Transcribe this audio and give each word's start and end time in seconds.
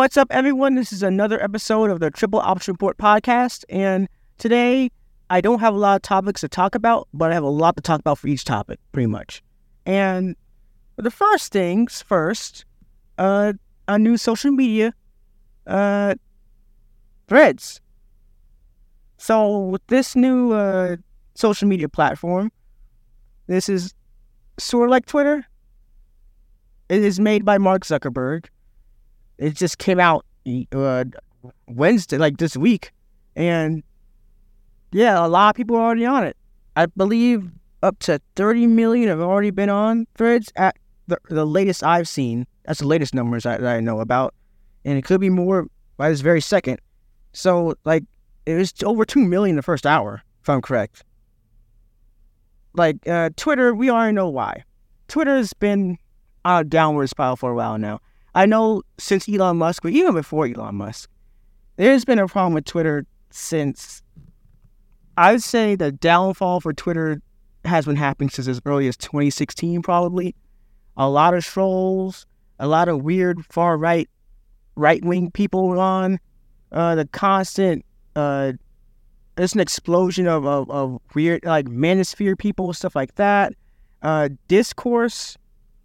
What's 0.00 0.16
up, 0.16 0.28
everyone? 0.30 0.76
This 0.76 0.94
is 0.94 1.02
another 1.02 1.38
episode 1.42 1.90
of 1.90 2.00
the 2.00 2.10
Triple 2.10 2.40
Option 2.40 2.72
Report 2.72 2.96
podcast. 2.96 3.66
And 3.68 4.08
today, 4.38 4.90
I 5.28 5.42
don't 5.42 5.58
have 5.58 5.74
a 5.74 5.76
lot 5.76 5.96
of 5.96 6.00
topics 6.00 6.40
to 6.40 6.48
talk 6.48 6.74
about, 6.74 7.06
but 7.12 7.30
I 7.30 7.34
have 7.34 7.42
a 7.42 7.50
lot 7.50 7.76
to 7.76 7.82
talk 7.82 8.00
about 8.00 8.16
for 8.16 8.26
each 8.26 8.46
topic, 8.46 8.80
pretty 8.92 9.08
much. 9.08 9.42
And 9.84 10.36
the 10.96 11.10
first 11.10 11.52
things 11.52 12.00
first, 12.00 12.64
uh, 13.18 13.52
a 13.88 13.98
new 13.98 14.16
social 14.16 14.52
media, 14.52 14.94
uh, 15.66 16.14
threads. 17.28 17.82
So, 19.18 19.58
with 19.58 19.86
this 19.88 20.16
new 20.16 20.52
uh, 20.52 20.96
social 21.34 21.68
media 21.68 21.90
platform, 21.90 22.50
this 23.48 23.68
is 23.68 23.92
sort 24.58 24.88
of 24.88 24.92
like 24.92 25.04
Twitter. 25.04 25.44
It 26.88 27.04
is 27.04 27.20
made 27.20 27.44
by 27.44 27.58
Mark 27.58 27.84
Zuckerberg 27.84 28.46
it 29.40 29.54
just 29.54 29.78
came 29.78 29.98
out 29.98 30.24
uh, 30.72 31.04
Wednesday, 31.66 32.18
like 32.18 32.36
this 32.36 32.56
week, 32.56 32.92
and 33.34 33.82
yeah, 34.92 35.24
a 35.24 35.28
lot 35.28 35.50
of 35.50 35.56
people 35.56 35.76
are 35.76 35.82
already 35.82 36.04
on 36.04 36.24
it. 36.24 36.36
I 36.76 36.86
believe 36.86 37.50
up 37.82 37.98
to 38.00 38.20
30 38.36 38.66
million 38.66 39.08
have 39.08 39.20
already 39.20 39.50
been 39.50 39.70
on 39.70 40.06
Threads 40.14 40.52
at 40.56 40.76
the, 41.06 41.18
the 41.30 41.46
latest 41.46 41.82
I've 41.82 42.06
seen. 42.06 42.46
That's 42.66 42.80
the 42.80 42.86
latest 42.86 43.14
numbers 43.14 43.46
I, 43.46 43.56
I 43.56 43.80
know 43.80 44.00
about, 44.00 44.34
and 44.84 44.98
it 44.98 45.04
could 45.04 45.20
be 45.20 45.30
more 45.30 45.66
by 45.96 46.10
this 46.10 46.20
very 46.20 46.42
second. 46.42 46.78
So, 47.32 47.74
like, 47.84 48.04
it 48.44 48.54
was 48.54 48.74
over 48.84 49.04
2 49.04 49.20
million 49.20 49.56
the 49.56 49.62
first 49.62 49.86
hour, 49.86 50.22
if 50.42 50.48
I'm 50.48 50.60
correct. 50.60 51.02
Like, 52.74 52.96
uh, 53.08 53.30
Twitter, 53.36 53.74
we 53.74 53.90
already 53.90 54.12
know 54.12 54.28
why. 54.28 54.64
Twitter's 55.08 55.54
been 55.54 55.96
on 56.44 56.60
a 56.60 56.64
downward 56.64 57.08
spiral 57.08 57.36
for 57.36 57.52
a 57.52 57.54
while 57.54 57.78
now. 57.78 58.00
I 58.34 58.46
know 58.46 58.82
since 58.98 59.28
Elon 59.28 59.58
Musk, 59.58 59.82
but 59.82 59.92
even 59.92 60.14
before 60.14 60.46
Elon 60.46 60.76
Musk, 60.76 61.10
there's 61.76 62.04
been 62.04 62.18
a 62.18 62.26
problem 62.26 62.54
with 62.54 62.64
Twitter 62.64 63.06
since 63.30 64.02
I 65.16 65.32
would 65.32 65.42
say 65.42 65.74
the 65.74 65.92
downfall 65.92 66.60
for 66.60 66.72
Twitter 66.72 67.20
has 67.64 67.84
been 67.84 67.96
happening 67.96 68.30
since 68.30 68.48
as 68.48 68.60
early 68.64 68.88
as 68.88 68.96
2016, 68.96 69.82
probably. 69.82 70.34
A 70.96 71.08
lot 71.08 71.34
of 71.34 71.44
trolls, 71.44 72.26
a 72.58 72.66
lot 72.66 72.88
of 72.88 73.02
weird 73.02 73.44
far 73.46 73.76
right, 73.76 74.08
right 74.76 75.04
wing 75.04 75.30
people 75.30 75.78
on. 75.78 76.18
Uh, 76.72 76.94
the 76.94 77.06
constant, 77.06 77.84
uh, 78.16 78.52
there's 79.36 79.54
an 79.54 79.60
explosion 79.60 80.26
of, 80.26 80.46
of, 80.46 80.70
of 80.70 81.00
weird, 81.14 81.44
like 81.44 81.66
manosphere 81.66 82.38
people, 82.38 82.72
stuff 82.72 82.94
like 82.94 83.14
that. 83.16 83.52
Uh, 84.02 84.28
discourse, 84.48 85.36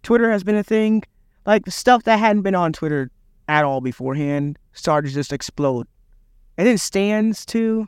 Twitter 0.02 0.30
has 0.30 0.44
been 0.44 0.56
a 0.56 0.62
thing 0.62 1.02
like 1.46 1.68
stuff 1.68 2.02
that 2.04 2.18
hadn't 2.18 2.42
been 2.42 2.54
on 2.54 2.72
Twitter 2.72 3.10
at 3.48 3.64
all 3.64 3.80
beforehand 3.80 4.58
started 4.72 5.08
to 5.08 5.14
just 5.14 5.32
explode. 5.32 5.86
And 6.58 6.66
then 6.66 6.78
stands 6.78 7.46
too, 7.46 7.86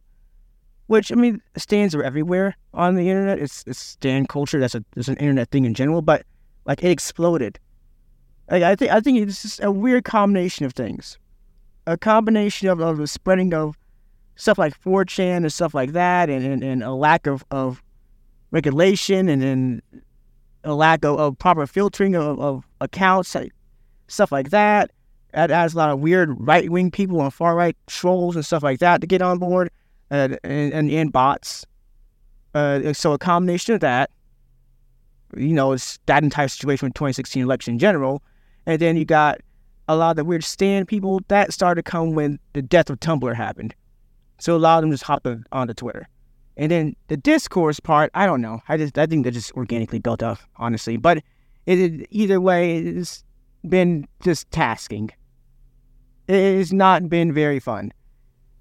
which 0.86 1.10
I 1.10 1.14
mean, 1.14 1.42
stands 1.56 1.94
are 1.94 2.02
everywhere 2.02 2.56
on 2.74 2.94
the 2.94 3.08
internet. 3.08 3.38
It's 3.38 3.64
it's 3.66 3.78
stand 3.78 4.28
culture. 4.28 4.60
That's 4.60 4.74
a 4.74 4.84
that's 4.94 5.08
an 5.08 5.16
internet 5.16 5.50
thing 5.50 5.64
in 5.64 5.74
general. 5.74 6.02
But 6.02 6.24
like 6.64 6.82
it 6.82 6.90
exploded. 6.90 7.58
Like, 8.50 8.62
I 8.62 8.76
think 8.76 8.92
I 8.92 9.00
think 9.00 9.18
it's 9.18 9.42
just 9.42 9.62
a 9.62 9.70
weird 9.70 10.04
combination 10.04 10.64
of 10.64 10.72
things, 10.72 11.18
a 11.86 11.98
combination 11.98 12.68
of, 12.68 12.80
of 12.80 12.96
the 12.96 13.06
spreading 13.06 13.52
of 13.52 13.76
stuff 14.36 14.56
like 14.56 14.80
4chan 14.80 15.38
and 15.38 15.52
stuff 15.52 15.74
like 15.74 15.92
that, 15.92 16.30
and, 16.30 16.44
and, 16.44 16.62
and 16.62 16.82
a 16.82 16.92
lack 16.92 17.26
of, 17.26 17.44
of 17.50 17.82
regulation, 18.52 19.28
and 19.28 19.42
then 19.42 19.82
a 20.64 20.74
lack 20.74 21.04
of, 21.04 21.18
of 21.18 21.38
proper 21.38 21.66
filtering 21.66 22.14
of, 22.14 22.40
of 22.40 22.64
accounts, 22.80 23.36
stuff 24.08 24.32
like 24.32 24.50
that. 24.50 24.90
That 25.32 25.50
has 25.50 25.74
a 25.74 25.76
lot 25.76 25.90
of 25.90 26.00
weird 26.00 26.34
right 26.38 26.70
wing 26.70 26.90
people 26.90 27.20
and 27.20 27.32
far 27.32 27.54
right 27.54 27.76
trolls 27.86 28.34
and 28.34 28.44
stuff 28.44 28.62
like 28.62 28.80
that 28.80 29.00
to 29.02 29.06
get 29.06 29.22
on 29.22 29.38
board, 29.38 29.70
and, 30.10 30.38
and, 30.42 30.90
and 30.90 31.12
bots. 31.12 31.66
Uh, 32.54 32.92
so 32.92 33.12
a 33.12 33.18
combination 33.18 33.74
of 33.74 33.80
that, 33.80 34.10
you 35.36 35.52
know, 35.52 35.72
it's 35.72 35.98
that 36.06 36.24
entire 36.24 36.48
situation 36.48 36.86
with 36.86 36.94
2016 36.94 37.42
election 37.42 37.74
in 37.74 37.78
general, 37.78 38.22
and 38.66 38.80
then 38.80 38.96
you 38.96 39.04
got 39.04 39.40
a 39.86 39.96
lot 39.96 40.10
of 40.10 40.16
the 40.16 40.24
weird 40.24 40.44
stand 40.44 40.88
people 40.88 41.20
that 41.28 41.52
started 41.52 41.84
to 41.84 41.90
come 41.90 42.14
when 42.14 42.38
the 42.52 42.62
death 42.62 42.90
of 42.90 43.00
Tumblr 43.00 43.34
happened. 43.34 43.74
So 44.38 44.56
a 44.56 44.58
lot 44.58 44.78
of 44.78 44.82
them 44.82 44.90
just 44.90 45.02
hopped 45.02 45.26
onto 45.52 45.74
Twitter. 45.74 46.08
And 46.58 46.72
then 46.72 46.96
the 47.06 47.16
discourse 47.16 47.78
part, 47.78 48.10
I 48.14 48.26
don't 48.26 48.40
know. 48.40 48.60
I 48.68 48.76
just 48.76 48.98
I 48.98 49.06
think 49.06 49.22
they're 49.22 49.32
just 49.32 49.52
organically 49.52 50.00
built 50.00 50.24
up, 50.24 50.38
honestly. 50.56 50.96
But 50.96 51.18
it, 51.66 51.78
it 51.78 52.08
either 52.10 52.40
way, 52.40 52.78
it's 52.78 53.24
been 53.66 54.08
just 54.22 54.50
tasking. 54.50 55.10
It 56.26 56.56
has 56.56 56.72
not 56.72 57.08
been 57.08 57.32
very 57.32 57.60
fun 57.60 57.92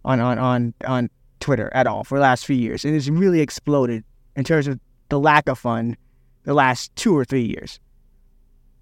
on 0.06 0.20
on 0.20 0.38
on 0.38 0.74
on 0.86 1.10
Twitter 1.40 1.72
at 1.74 1.88
all 1.88 2.04
for 2.04 2.20
the 2.20 2.22
last 2.22 2.46
few 2.46 2.56
years. 2.56 2.86
It 2.86 2.94
has 2.94 3.10
really 3.10 3.42
exploded 3.42 4.04
in 4.36 4.44
terms 4.44 4.68
of 4.68 4.80
the 5.10 5.20
lack 5.20 5.50
of 5.50 5.58
fun 5.58 5.98
the 6.44 6.54
last 6.54 6.96
two 6.96 7.18
or 7.18 7.26
three 7.26 7.46
years. 7.46 7.80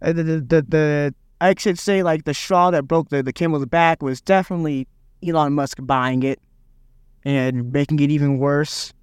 Uh, 0.01 0.11
the, 0.11 0.23
the, 0.23 0.41
the, 0.41 0.61
the 0.61 1.15
I 1.39 1.55
should 1.57 1.79
say 1.79 2.03
like 2.03 2.25
the 2.25 2.33
straw 2.33 2.69
that 2.71 2.83
broke 2.83 3.09
the, 3.09 3.23
the 3.23 3.33
camel's 3.33 3.65
back 3.65 4.03
was 4.03 4.19
definitely 4.19 4.87
Elon 5.25 5.53
Musk 5.53 5.77
buying 5.81 6.21
it 6.23 6.41
and 7.23 7.71
making 7.71 7.99
it 8.01 8.11
even 8.11 8.39
worse 8.39 8.93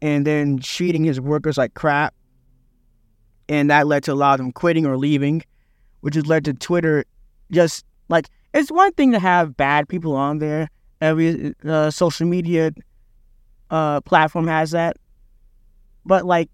and 0.00 0.26
then 0.26 0.58
treating 0.58 1.04
his 1.04 1.20
workers 1.20 1.58
like 1.58 1.74
crap. 1.74 2.14
And 3.48 3.70
that 3.70 3.86
led 3.86 4.04
to 4.04 4.12
a 4.12 4.14
lot 4.14 4.34
of 4.34 4.38
them 4.38 4.52
quitting 4.52 4.84
or 4.84 4.96
leaving, 4.96 5.42
which 6.00 6.14
has 6.14 6.26
led 6.26 6.44
to 6.44 6.54
Twitter 6.54 7.04
just 7.50 7.84
like 8.08 8.28
it's 8.54 8.70
one 8.70 8.92
thing 8.92 9.12
to 9.12 9.18
have 9.18 9.56
bad 9.56 9.88
people 9.88 10.14
on 10.14 10.38
there. 10.38 10.68
Every 11.00 11.54
uh, 11.64 11.90
social 11.90 12.26
media 12.26 12.72
uh, 13.70 14.00
platform 14.02 14.46
has 14.46 14.72
that. 14.72 14.96
But 16.04 16.24
like 16.24 16.50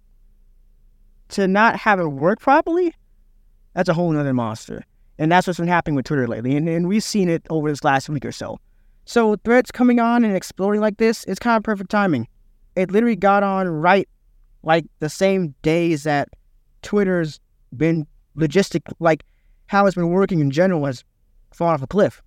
to 1.30 1.48
not 1.48 1.76
have 1.76 2.00
it 2.00 2.06
work 2.06 2.40
properly, 2.40 2.94
that's 3.74 3.88
a 3.88 3.94
whole 3.94 4.16
other 4.16 4.34
monster. 4.34 4.84
And 5.18 5.30
that's 5.30 5.46
what's 5.46 5.58
been 5.58 5.68
happening 5.68 5.94
with 5.94 6.06
Twitter 6.06 6.26
lately. 6.26 6.56
And, 6.56 6.68
and 6.68 6.88
we've 6.88 7.02
seen 7.02 7.28
it 7.28 7.46
over 7.50 7.70
this 7.70 7.84
last 7.84 8.08
week 8.08 8.24
or 8.24 8.32
so. 8.32 8.58
So 9.04 9.36
threads 9.44 9.70
coming 9.70 10.00
on 10.00 10.24
and 10.24 10.36
exploding 10.36 10.80
like 10.80 10.96
this, 10.96 11.24
it's 11.28 11.38
kind 11.38 11.56
of 11.56 11.62
perfect 11.62 11.90
timing 11.90 12.26
it 12.76 12.90
literally 12.90 13.16
got 13.16 13.42
on 13.42 13.68
right 13.68 14.08
like 14.62 14.86
the 14.98 15.08
same 15.08 15.54
days 15.62 16.04
that 16.04 16.28
Twitter's 16.82 17.40
been 17.76 18.06
logistic, 18.36 18.80
like 18.98 19.24
how 19.66 19.86
it's 19.86 19.94
been 19.94 20.10
working 20.10 20.40
in 20.40 20.50
general 20.50 20.84
has 20.86 21.04
fallen 21.52 21.74
off 21.74 21.82
a 21.82 21.86
cliff. 21.86 22.22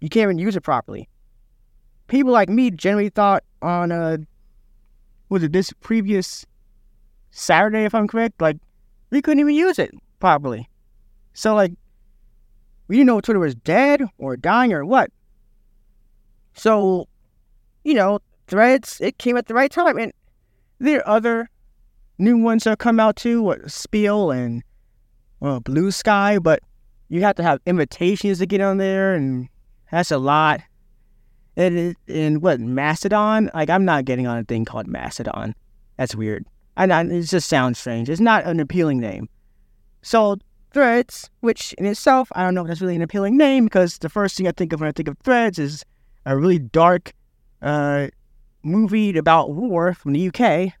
You 0.00 0.08
can't 0.08 0.24
even 0.24 0.38
use 0.38 0.56
it 0.56 0.62
properly. 0.62 1.08
People 2.06 2.32
like 2.32 2.48
me 2.48 2.70
generally 2.70 3.08
thought 3.08 3.44
on 3.62 3.92
uh 3.92 4.18
was 5.28 5.42
it 5.42 5.52
this 5.52 5.72
previous 5.80 6.46
Saturday 7.30 7.84
if 7.84 7.94
I'm 7.94 8.08
correct, 8.08 8.40
like 8.40 8.56
we 9.10 9.20
couldn't 9.20 9.40
even 9.40 9.54
use 9.54 9.78
it 9.78 9.90
properly. 10.20 10.68
So 11.34 11.54
like 11.54 11.72
we 12.88 12.96
didn't 12.96 13.06
know 13.06 13.20
Twitter 13.20 13.38
was 13.38 13.54
dead 13.54 14.02
or 14.18 14.36
dying 14.36 14.72
or 14.72 14.84
what. 14.84 15.10
So, 16.54 17.06
you 17.84 17.94
know, 17.94 18.18
Threads, 18.48 18.98
it 19.00 19.18
came 19.18 19.36
at 19.36 19.46
the 19.46 19.54
right 19.54 19.70
time. 19.70 19.98
And 19.98 20.12
there 20.78 21.00
are 21.00 21.08
other 21.08 21.50
new 22.18 22.38
ones 22.38 22.64
that 22.64 22.78
come 22.78 22.98
out 22.98 23.16
too, 23.16 23.42
what 23.42 23.70
Spiel 23.70 24.30
and 24.30 24.62
well, 25.40 25.60
Bluesky, 25.60 26.42
but 26.42 26.60
you 27.08 27.22
have 27.22 27.36
to 27.36 27.42
have 27.42 27.60
invitations 27.66 28.38
to 28.38 28.46
get 28.46 28.60
on 28.60 28.78
there, 28.78 29.14
and 29.14 29.48
that's 29.90 30.10
a 30.10 30.18
lot. 30.18 30.60
And, 31.56 31.96
and 32.06 32.42
what 32.42 32.60
Mastodon? 32.60 33.50
Like 33.54 33.70
I'm 33.70 33.84
not 33.84 34.04
getting 34.04 34.26
on 34.26 34.38
a 34.38 34.44
thing 34.44 34.64
called 34.64 34.86
Mastodon. 34.86 35.54
That's 35.96 36.14
weird. 36.14 36.46
I 36.76 36.84
it 36.84 37.22
just 37.22 37.48
sounds 37.48 37.78
strange. 37.78 38.08
It's 38.08 38.20
not 38.20 38.44
an 38.44 38.60
appealing 38.60 39.00
name. 39.00 39.28
So 40.02 40.36
Threads, 40.70 41.28
which 41.40 41.72
in 41.74 41.86
itself 41.86 42.30
I 42.32 42.44
don't 42.44 42.54
know 42.54 42.62
if 42.62 42.68
that's 42.68 42.80
really 42.80 42.94
an 42.94 43.02
appealing 43.02 43.36
name 43.36 43.64
because 43.64 43.98
the 43.98 44.08
first 44.08 44.36
thing 44.36 44.46
I 44.46 44.52
think 44.52 44.72
of 44.72 44.80
when 44.80 44.88
I 44.88 44.92
think 44.92 45.08
of 45.08 45.18
Threads 45.18 45.58
is 45.58 45.84
a 46.26 46.36
really 46.36 46.60
dark, 46.60 47.12
uh, 47.62 48.08
movie 48.62 49.16
about 49.16 49.52
war 49.52 49.94
from 49.94 50.12
the 50.12 50.28
UK 50.28 50.40
a 50.40 50.74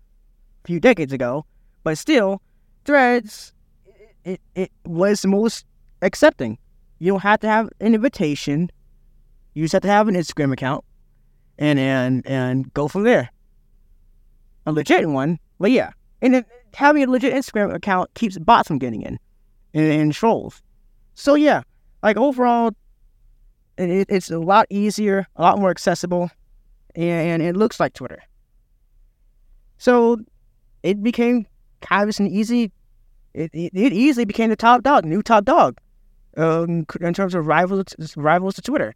few 0.64 0.80
decades 0.80 1.12
ago, 1.12 1.46
but 1.82 1.98
still, 1.98 2.42
Threads 2.84 3.52
it, 4.24 4.40
it 4.54 4.72
was 4.84 5.22
the 5.22 5.28
most 5.28 5.64
accepting. 6.02 6.58
You 6.98 7.12
don't 7.12 7.22
have 7.22 7.40
to 7.40 7.48
have 7.48 7.68
an 7.80 7.94
invitation. 7.94 8.70
You 9.54 9.64
just 9.64 9.72
have 9.72 9.82
to 9.82 9.88
have 9.88 10.08
an 10.08 10.14
Instagram 10.14 10.52
account 10.52 10.84
and 11.58 11.78
and 11.78 12.26
and 12.26 12.72
go 12.74 12.88
from 12.88 13.04
there. 13.04 13.30
A 14.66 14.72
legit 14.72 15.08
one, 15.08 15.38
but 15.58 15.70
yeah. 15.70 15.90
And 16.20 16.44
having 16.74 17.02
a 17.04 17.10
legit 17.10 17.32
Instagram 17.32 17.74
account 17.74 18.12
keeps 18.14 18.38
bots 18.38 18.68
from 18.68 18.78
getting 18.78 19.02
in 19.02 19.18
and, 19.74 19.92
and 19.92 20.12
trolls. 20.12 20.62
So 21.14 21.34
yeah, 21.34 21.62
like 22.02 22.16
overall, 22.16 22.72
it, 23.76 24.06
it's 24.08 24.30
a 24.30 24.38
lot 24.38 24.66
easier, 24.70 25.26
a 25.36 25.42
lot 25.42 25.58
more 25.58 25.70
accessible 25.70 26.30
and 26.98 27.42
it 27.42 27.56
looks 27.56 27.78
like 27.78 27.94
Twitter. 27.94 28.22
So 29.78 30.18
it 30.82 31.02
became 31.02 31.46
kind 31.80 32.08
of 32.08 32.18
an 32.18 32.26
easy, 32.26 32.72
it, 33.34 33.50
it, 33.54 33.70
it 33.74 33.92
easily 33.92 34.24
became 34.24 34.50
the 34.50 34.56
top 34.56 34.82
dog, 34.82 35.04
new 35.04 35.22
top 35.22 35.44
dog 35.44 35.78
um, 36.36 36.86
in 37.00 37.14
terms 37.14 37.34
of 37.34 37.46
rivals 37.46 37.94
rivals 38.16 38.56
to 38.56 38.62
Twitter. 38.62 38.94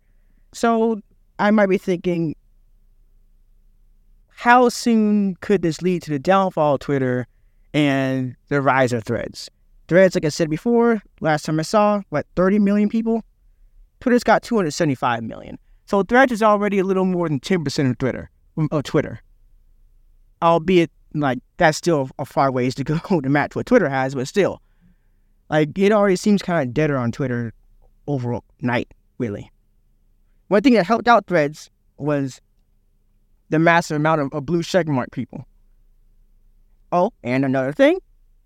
So 0.52 1.00
I 1.38 1.50
might 1.50 1.66
be 1.66 1.78
thinking, 1.78 2.34
how 4.28 4.68
soon 4.68 5.36
could 5.36 5.62
this 5.62 5.80
lead 5.80 6.02
to 6.02 6.10
the 6.10 6.18
downfall 6.18 6.74
of 6.74 6.80
Twitter 6.80 7.28
and 7.72 8.34
the 8.48 8.60
rise 8.60 8.92
of 8.92 9.04
Threads? 9.04 9.48
Threads, 9.86 10.16
like 10.16 10.24
I 10.24 10.28
said 10.30 10.50
before, 10.50 11.02
last 11.20 11.44
time 11.44 11.60
I 11.60 11.62
saw, 11.62 12.02
what 12.08 12.26
30 12.34 12.58
million 12.58 12.88
people. 12.88 13.22
Twitter's 14.00 14.24
got 14.24 14.42
275 14.42 15.22
million. 15.22 15.58
So 15.92 16.02
Threads 16.02 16.32
is 16.32 16.42
already 16.42 16.78
a 16.78 16.84
little 16.84 17.04
more 17.04 17.28
than 17.28 17.38
10% 17.38 17.90
of 17.90 17.98
Twitter. 17.98 18.30
Mm, 18.56 18.68
of 18.70 18.82
Twitter, 18.84 19.20
albeit 20.40 20.90
like 21.12 21.38
that's 21.58 21.76
still 21.76 22.08
a 22.18 22.24
far 22.24 22.50
ways 22.50 22.74
to 22.76 22.82
go 22.82 22.98
to 23.20 23.28
match 23.28 23.54
what 23.54 23.66
Twitter 23.66 23.90
has, 23.90 24.14
but 24.14 24.26
still, 24.26 24.62
like 25.50 25.78
it 25.78 25.92
already 25.92 26.16
seems 26.16 26.40
kind 26.40 26.66
of 26.66 26.72
deader 26.72 26.96
on 26.96 27.12
Twitter 27.12 27.52
overnight, 28.06 28.94
really. 29.18 29.52
One 30.48 30.62
thing 30.62 30.72
that 30.72 30.86
helped 30.86 31.08
out 31.08 31.26
Threads 31.26 31.70
was 31.98 32.40
the 33.50 33.58
massive 33.58 33.96
amount 33.96 34.22
of, 34.22 34.32
of 34.32 34.46
blue 34.46 34.62
checkmark 34.62 35.12
people. 35.12 35.46
Oh, 36.90 37.12
and 37.22 37.44
another 37.44 37.72
thing, 37.72 37.98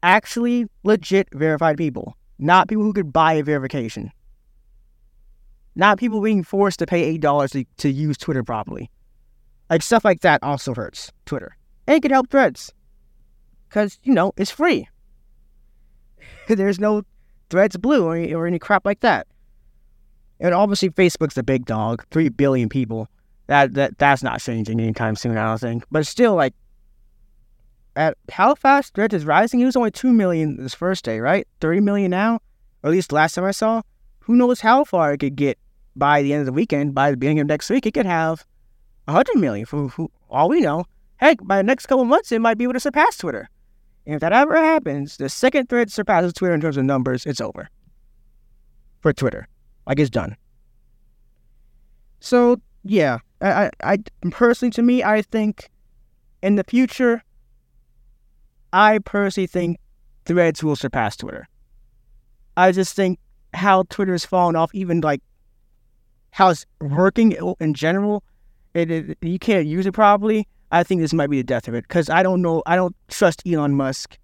actually 0.02 0.66
legit 0.82 1.28
verified 1.32 1.76
people, 1.76 2.16
not 2.40 2.66
people 2.66 2.82
who 2.82 2.92
could 2.92 3.12
buy 3.12 3.34
a 3.34 3.44
verification. 3.44 4.10
Not 5.76 5.98
people 5.98 6.22
being 6.22 6.42
forced 6.42 6.78
to 6.78 6.86
pay 6.86 7.04
eight 7.04 7.20
dollars 7.20 7.52
to, 7.52 7.64
to 7.76 7.90
use 7.90 8.16
Twitter 8.16 8.42
properly. 8.42 8.90
Like 9.68 9.82
stuff 9.82 10.04
like 10.04 10.20
that 10.22 10.42
also 10.42 10.74
hurts 10.74 11.12
Twitter. 11.26 11.54
And 11.86 11.98
it 11.98 12.00
can 12.00 12.10
help 12.10 12.30
threads. 12.30 12.72
Cause, 13.68 13.98
you 14.02 14.14
know, 14.14 14.32
it's 14.36 14.50
free. 14.50 14.88
There's 16.48 16.80
no 16.80 17.02
threads 17.50 17.76
blue 17.76 18.04
or 18.04 18.16
any, 18.16 18.32
or 18.32 18.46
any 18.46 18.58
crap 18.58 18.86
like 18.86 19.00
that. 19.00 19.26
And 20.40 20.54
obviously 20.54 20.88
Facebook's 20.90 21.36
a 21.36 21.42
big 21.42 21.66
dog, 21.66 22.04
three 22.10 22.30
billion 22.30 22.68
people. 22.68 23.08
That 23.48 23.74
that 23.74 23.98
that's 23.98 24.22
not 24.22 24.40
changing 24.40 24.80
anytime 24.80 25.14
soon, 25.14 25.36
I 25.36 25.46
don't 25.46 25.60
think. 25.60 25.84
But 25.90 26.06
still 26.06 26.34
like 26.34 26.54
at 27.94 28.16
how 28.30 28.54
fast 28.54 28.94
Threads 28.94 29.14
is 29.14 29.24
rising, 29.24 29.60
it 29.60 29.66
was 29.66 29.76
only 29.76 29.90
two 29.90 30.12
million 30.12 30.56
this 30.56 30.74
first 30.74 31.04
day, 31.04 31.20
right? 31.20 31.46
Thirty 31.60 31.80
million 31.80 32.10
now? 32.10 32.36
Or 32.82 32.88
at 32.88 32.90
least 32.90 33.12
last 33.12 33.34
time 33.34 33.44
I 33.44 33.52
saw. 33.52 33.82
Who 34.20 34.34
knows 34.34 34.60
how 34.60 34.84
far 34.84 35.12
it 35.12 35.18
could 35.18 35.36
get 35.36 35.58
by 35.96 36.22
the 36.22 36.32
end 36.32 36.40
of 36.40 36.46
the 36.46 36.52
weekend, 36.52 36.94
by 36.94 37.10
the 37.10 37.16
beginning 37.16 37.40
of 37.40 37.46
next 37.46 37.70
week, 37.70 37.86
it 37.86 37.94
could 37.94 38.06
have 38.06 38.44
100 39.06 39.36
million 39.38 39.66
for 39.66 39.90
all 40.30 40.48
we 40.48 40.60
know. 40.60 40.84
Heck, 41.16 41.38
by 41.42 41.56
the 41.56 41.62
next 41.62 41.86
couple 41.86 42.04
months, 42.04 42.30
it 42.30 42.40
might 42.40 42.58
be 42.58 42.64
able 42.64 42.74
to 42.74 42.80
surpass 42.80 43.16
Twitter. 43.16 43.48
And 44.04 44.14
if 44.14 44.20
that 44.20 44.32
ever 44.32 44.56
happens, 44.56 45.16
the 45.16 45.28
second 45.28 45.68
thread 45.68 45.90
surpasses 45.90 46.32
Twitter 46.32 46.54
in 46.54 46.60
terms 46.60 46.76
of 46.76 46.84
numbers, 46.84 47.26
it's 47.26 47.40
over 47.40 47.68
for 49.00 49.12
Twitter. 49.12 49.48
Like 49.86 49.98
it's 49.98 50.10
done. 50.10 50.36
So 52.20 52.60
yeah, 52.84 53.18
I, 53.40 53.50
I, 53.50 53.70
I 53.82 53.98
personally, 54.30 54.70
to 54.72 54.82
me, 54.82 55.02
I 55.02 55.22
think 55.22 55.70
in 56.42 56.56
the 56.56 56.64
future, 56.64 57.22
I 58.72 58.98
personally 58.98 59.46
think 59.46 59.78
Threads 60.26 60.62
will 60.62 60.76
surpass 60.76 61.16
Twitter. 61.16 61.48
I 62.56 62.72
just 62.72 62.96
think 62.96 63.20
how 63.54 63.82
Twitter 63.82 63.94
Twitter's 63.94 64.24
fallen 64.24 64.56
off, 64.56 64.74
even 64.74 65.00
like 65.00 65.22
how 66.36 66.50
it's 66.50 66.66
working 66.82 67.32
in 67.60 67.72
general, 67.72 68.22
it, 68.74 68.90
it, 68.90 69.16
you 69.22 69.38
can't 69.38 69.66
use 69.66 69.86
it 69.86 69.92
properly. 69.92 70.46
I 70.70 70.82
think 70.82 71.00
this 71.00 71.14
might 71.14 71.30
be 71.30 71.38
the 71.38 71.44
death 71.44 71.66
of 71.66 71.74
it 71.74 71.88
because 71.88 72.10
I 72.10 72.22
don't 72.22 72.42
know. 72.42 72.62
I 72.66 72.76
don't 72.76 72.94
trust 73.08 73.42
Elon 73.46 73.74
Musk 73.74 74.18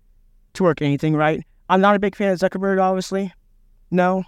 to 0.52 0.62
work 0.62 0.82
anything 0.82 1.16
right. 1.16 1.42
I'm 1.70 1.80
not 1.80 1.96
a 1.96 1.98
big 1.98 2.14
fan 2.14 2.30
of 2.30 2.38
Zuckerberg, 2.38 2.78
obviously. 2.78 3.32
No. 3.90 4.24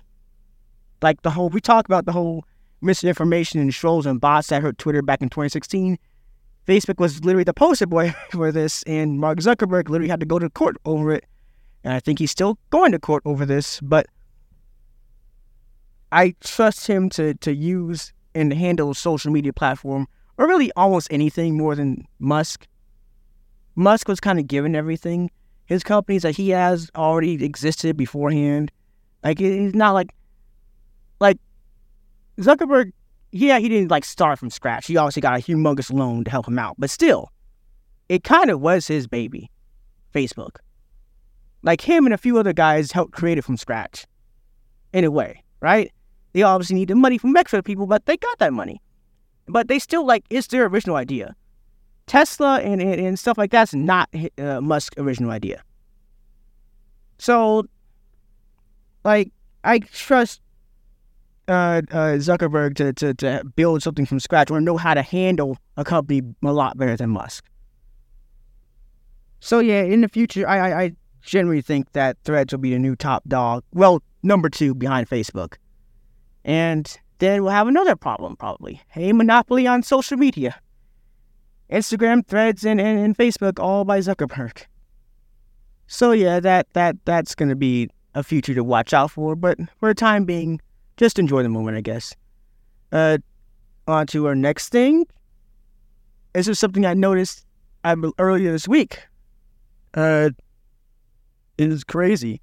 Like 1.03 1.21
the 1.21 1.31
whole, 1.31 1.51
we 1.51 1.61
talk 1.61 1.85
about 1.85 2.07
the 2.07 2.13
whole 2.13 2.47
misinformation 2.81 3.61
and 3.61 3.71
trolls 3.71 4.07
and 4.07 4.19
bots 4.19 4.49
that 4.49 4.63
hurt 4.63 4.79
Twitter 4.79 5.03
back 5.03 5.21
in 5.21 5.29
2016. 5.29 5.99
Facebook 6.67 6.99
was 6.99 7.23
literally 7.23 7.45
the 7.45 7.53
poster 7.53 7.87
boy 7.87 8.15
for 8.31 8.51
this, 8.51 8.83
and 8.85 9.21
Mark 9.21 9.41
Zuckerberg 9.41 9.91
literally 9.91 10.09
had 10.09 10.21
to 10.21 10.27
go 10.27 10.39
to 10.39 10.49
court 10.49 10.79
over 10.87 11.13
it. 11.13 11.27
And 11.83 11.93
I 11.93 12.01
think 12.01 12.19
he's 12.19 12.31
still 12.31 12.59
going 12.71 12.93
to 12.93 12.99
court 12.99 13.23
over 13.27 13.45
this, 13.45 13.79
but 13.83 14.07
I 16.15 16.37
trust 16.41 16.87
him 16.87 17.11
to 17.11 17.35
to 17.35 17.53
use 17.53 18.13
and 18.37 18.53
handle 18.53 18.95
social 18.95 19.33
media 19.33 19.53
platform 19.53 20.07
or 20.39 20.47
really 20.47 20.71
almost 20.77 21.09
anything 21.11 21.57
more 21.57 21.75
than 21.75 22.07
Musk. 22.21 22.69
Musk 23.75 24.07
was 24.07 24.21
kind 24.21 24.39
of 24.39 24.47
given 24.47 24.77
everything. 24.77 25.29
His 25.67 25.83
companies 25.83 26.23
that 26.23 26.37
he 26.37 26.51
has 26.51 26.89
already 26.95 27.45
existed 27.45 27.97
beforehand. 27.97 28.71
Like 29.25 29.41
it's 29.41 29.75
not 29.75 29.93
like 29.93 30.15
like 31.19 31.39
Zuckerberg. 32.39 32.93
Yeah, 33.33 33.59
he 33.59 33.69
didn't 33.69 33.91
like 33.91 34.05
start 34.05 34.39
from 34.39 34.51
scratch. 34.51 34.87
He 34.87 34.97
obviously 34.97 35.23
got 35.23 35.37
a 35.37 35.43
humongous 35.43 35.93
loan 35.93 36.23
to 36.25 36.31
help 36.31 36.47
him 36.47 36.61
out, 36.61 36.77
but 36.79 36.91
still, 36.91 37.33
it 38.09 38.23
kind 38.23 38.51
of 38.51 38.61
was 38.61 38.87
his 38.87 39.09
baby, 39.09 39.51
Facebook. 40.15 40.59
Like 41.63 41.81
him 41.81 42.07
and 42.07 42.15
a 42.15 42.19
few 42.19 42.39
other 42.39 42.53
guys 42.53 42.93
helped 42.93 43.13
create 43.15 43.39
it 43.39 43.43
from 43.43 43.57
scratch, 43.57 44.07
in 44.93 45.03
a 45.03 45.11
way, 45.11 45.43
right? 45.61 45.91
They 46.35 46.43
obviously 46.43 46.75
need 46.75 46.89
the 46.89 46.97
money 46.97 47.17
from 47.17 47.35
extra 47.37 47.63
people, 47.63 47.87
but 47.87 48.05
they 48.07 48.17
got 48.17 48.39
that 48.41 48.53
money. 48.53 48.83
But 49.47 49.69
they 49.69 49.79
still 49.79 50.05
like 50.05 50.25
it's 50.29 50.49
their 50.49 50.67
original 50.67 50.97
idea. 50.97 51.35
Tesla 52.07 52.59
and, 52.59 52.83
and, 52.83 53.01
and 53.01 53.19
stuff 53.19 53.39
like 53.39 53.51
that's 53.51 53.73
not 53.73 54.11
uh, 54.37 54.61
Musk's 54.61 54.99
original 54.99 55.31
idea. 55.31 55.63
So, 57.19 57.67
like, 59.05 59.33
I 59.63 59.79
trust 59.79 60.41
uh, 61.49 61.83
uh, 61.91 62.19
Zuckerberg 62.19 62.75
to, 62.77 62.93
to, 62.95 63.15
to 63.15 63.45
build 63.57 63.83
something 63.83 64.05
from 64.05 64.19
scratch 64.19 64.51
or 64.51 64.61
know 64.61 64.77
how 64.77 64.95
to 64.95 65.03
handle 65.03 65.57
a 65.77 65.85
company 65.85 66.23
a 66.43 66.53
lot 66.53 66.77
better 66.77 66.97
than 66.97 67.11
Musk. 67.11 67.45
So 69.41 69.61
yeah, 69.61 69.83
in 69.83 70.01
the 70.01 70.09
future, 70.09 70.49
I, 70.49 70.59
I, 70.59 70.83
I 70.83 70.93
generally 71.23 71.63
think 71.63 71.93
that 71.93 72.17
Threads 72.25 72.53
will 72.53 72.61
be 72.61 72.71
the 72.71 72.79
new 72.79 72.97
top 72.97 73.23
dog. 73.29 73.63
Well, 73.73 74.03
number 74.23 74.49
two 74.49 74.75
behind 74.75 75.09
Facebook. 75.09 75.55
And 76.45 76.99
then 77.19 77.43
we'll 77.43 77.53
have 77.53 77.69
another 77.69 77.97
problem, 77.97 78.37
probably. 78.37 78.83
A 78.97 79.13
monopoly 79.13 79.67
on 79.67 79.83
social 79.83 80.17
media. 80.17 80.57
Instagram, 81.71 82.27
Threads, 82.27 82.65
and, 82.65 82.81
and, 82.81 82.99
and 82.99 83.17
Facebook 83.17 83.59
all 83.59 83.85
by 83.85 84.01
Zuckerberg. 84.01 84.65
So 85.87 86.13
yeah, 86.13 86.41
that 86.41 86.67
that 86.73 86.97
that's 87.05 87.35
gonna 87.35 87.57
be 87.57 87.89
a 88.15 88.23
future 88.23 88.55
to 88.55 88.65
watch 88.65 88.93
out 88.93 89.11
for, 89.11 89.37
but 89.37 89.59
for 89.79 89.89
the 89.89 89.95
time 89.95 90.25
being, 90.25 90.61
just 90.97 91.19
enjoy 91.19 91.43
the 91.43 91.49
moment, 91.49 91.77
I 91.77 91.81
guess. 91.81 92.15
Uh, 92.93 93.19
on 93.87 94.07
to 94.09 94.27
our 94.27 94.35
next 94.35 94.69
thing. 94.71 95.07
This 96.33 96.49
is 96.49 96.59
something 96.59 96.87
I 96.87 96.95
noticed 96.95 97.45
earlier 97.85 98.53
this 98.53 98.67
week. 98.67 99.01
Uh, 99.95 100.31
it 101.59 101.71
is 101.71 101.85
crazy. 101.85 102.41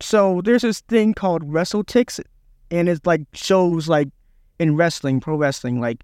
So 0.00 0.40
there's 0.42 0.62
this 0.62 0.80
thing 0.80 1.14
called 1.14 1.48
WrestleTix 1.48 2.20
and 2.74 2.88
it's 2.88 3.04
like 3.06 3.22
shows 3.32 3.88
like 3.88 4.08
in 4.58 4.76
wrestling, 4.76 5.20
pro 5.20 5.36
wrestling, 5.36 5.80
like, 5.80 6.02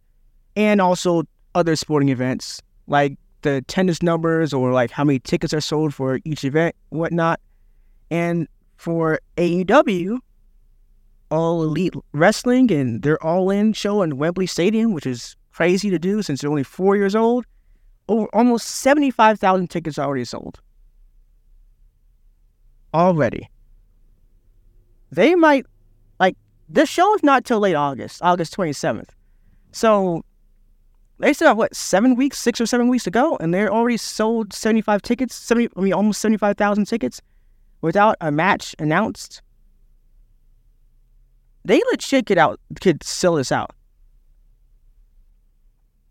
and 0.57 0.81
also 0.81 1.25
other 1.55 1.77
sporting 1.77 2.09
events 2.09 2.62
like 2.87 3.17
the 3.43 3.62
tennis 3.62 4.03
numbers 4.03 4.53
or 4.53 4.73
like 4.73 4.91
how 4.91 5.05
many 5.05 5.19
tickets 5.19 5.55
are 5.55 5.61
sold 5.61 5.95
for 5.95 6.21
each 6.25 6.45
event, 6.45 6.75
whatnot. 6.91 7.41
And 8.11 8.49
for 8.77 9.21
AEW, 9.37 10.19
All 11.31 11.62
Elite 11.62 11.95
Wrestling 12.12 12.71
and 12.73 13.03
their 13.03 13.23
All 13.25 13.50
In 13.50 13.73
show 13.73 14.03
in 14.03 14.17
Wembley 14.19 14.47
Stadium, 14.47 14.93
which 14.93 15.07
is 15.07 15.37
crazy 15.53 15.91
to 15.91 15.99
do 15.99 16.23
since 16.23 16.41
they're 16.41 16.50
only 16.50 16.65
four 16.65 16.97
years 16.97 17.15
old, 17.15 17.47
over 18.09 18.29
almost 18.33 18.67
75,000 18.67 19.69
tickets 19.69 19.99
already 19.99 20.25
sold. 20.25 20.61
Already. 22.93 23.49
They 25.12 25.35
might, 25.35 25.67
this 26.73 26.89
show 26.89 27.15
is 27.15 27.23
not 27.23 27.45
till 27.45 27.59
late 27.59 27.75
August, 27.75 28.23
August 28.23 28.57
27th. 28.57 29.09
So 29.73 30.25
they 31.19 31.33
still 31.33 31.49
have 31.49 31.57
what 31.57 31.75
seven 31.75 32.15
weeks, 32.15 32.39
six 32.39 32.61
or 32.61 32.67
seven 32.67 32.89
weeks 32.89 33.05
to 33.05 33.11
go, 33.11 33.37
and 33.39 33.53
they're 33.53 33.73
already 33.73 33.97
sold 33.97 34.53
75 34.53 35.03
tickets, 35.03 35.35
70, 35.35 35.69
I 35.77 35.81
mean 35.81 35.93
almost 35.93 36.21
75,000 36.21 36.87
tickets 36.87 37.21
without 37.81 38.17
a 38.21 38.31
match 38.31 38.75
announced. 38.79 39.43
They 41.65 41.83
legit 41.91 42.27
could 42.27 42.39
out 42.39 42.61
could 42.81 43.03
sell 43.03 43.35
this 43.35 43.53
out. 43.53 43.73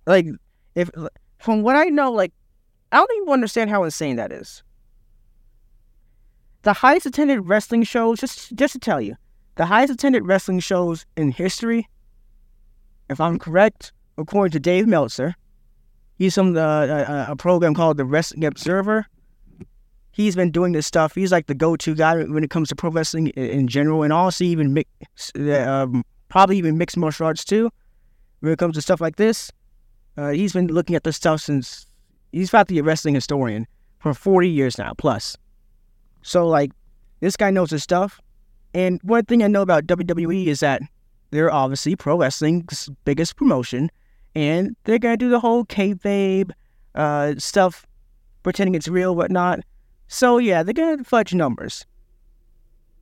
Like 0.06 0.28
if 0.76 0.90
from 1.40 1.64
what 1.64 1.76
I 1.76 1.86
know, 1.86 2.12
like 2.12 2.34
I 2.92 2.98
don't 2.98 3.22
even 3.22 3.34
understand 3.34 3.70
how 3.70 3.84
insane 3.84 4.18
that 4.18 4.32
is. 4.32 4.62
The 6.64 6.74
highest 6.74 7.06
attended 7.06 7.48
wrestling 7.48 7.84
shows, 7.84 8.20
just 8.20 8.56
just 8.56 8.74
to 8.74 8.80
tell 8.80 9.02
you, 9.02 9.16
the 9.60 9.66
highest 9.66 9.92
attended 9.92 10.26
wrestling 10.26 10.62
shows 10.62 11.06
in 11.18 11.32
history, 11.32 11.90
if 13.10 13.20
I'm 13.20 13.38
correct, 13.38 13.92
according 14.18 14.54
to 14.54 14.60
Dave 14.60 14.88
Meltzer, 14.88 15.36
he's 16.18 16.34
from 16.34 16.54
the 16.54 16.62
uh, 16.62 17.12
uh 17.12 17.26
a 17.32 17.36
program 17.36 17.74
called 17.74 17.98
the 17.98 18.06
Wrestling 18.06 18.46
Observer. 18.46 19.06
he's 20.14 20.34
been 20.34 20.50
doing 20.50 20.72
this 20.72 20.88
stuff. 20.88 21.14
He's 21.14 21.34
like 21.34 21.48
the 21.48 21.54
go-to 21.54 21.94
guy 21.94 22.24
when 22.24 22.42
it 22.42 22.50
comes 22.50 22.70
to 22.70 22.76
pro 22.78 22.90
wrestling 22.90 23.28
in, 23.36 23.68
general, 23.68 24.04
and 24.04 24.14
also 24.14 24.46
even 24.46 24.74
mix, 24.74 24.90
um, 25.36 26.06
probably 26.30 26.58
even 26.58 26.78
mixed 26.78 26.96
martial 26.96 27.26
arts 27.26 27.44
too. 27.44 27.70
When 28.40 28.54
it 28.54 28.60
comes 28.60 28.76
to 28.76 28.82
stuff 28.82 29.02
like 29.02 29.18
this, 29.18 29.52
uh, 30.16 30.30
he's 30.30 30.54
been 30.54 30.68
looking 30.68 30.96
at 30.96 31.04
this 31.04 31.18
stuff 31.18 31.42
since 31.42 31.86
he's 32.32 32.50
be 32.68 32.80
a 32.80 32.84
wrestling 32.84 33.16
historian 33.16 33.68
for 34.00 34.14
40 34.14 34.48
years 34.48 34.78
now 34.78 34.94
plus. 34.98 35.36
So 36.22 36.48
like, 36.48 36.72
this 37.20 37.36
guy 37.36 37.52
knows 37.52 37.72
his 37.72 37.84
stuff. 37.84 38.22
And 38.74 39.00
one 39.04 39.26
thing 39.26 39.44
I 39.44 39.48
know 39.48 39.62
about 39.62 39.88
WWE 39.88 40.46
is 40.48 40.60
that 40.60 40.82
they're 41.32 41.52
obviously 41.52 41.96
pro 41.96 42.18
wrestling's 42.18 42.90
biggest 43.06 43.36
promotion, 43.36 43.92
and 44.36 44.76
they're 44.84 45.00
gonna 45.00 45.18
do 45.18 45.30
the 45.30 45.40
whole 45.40 45.66
kayfabe 45.66 46.52
uh, 46.96 47.36
stuff, 47.38 47.86
pretending 48.44 48.76
it's 48.76 48.88
real, 48.88 49.16
whatnot. 49.16 49.62
So 50.08 50.38
yeah, 50.38 50.64
they're 50.64 50.74
gonna 50.74 51.04
fudge 51.04 51.34
numbers. 51.34 51.86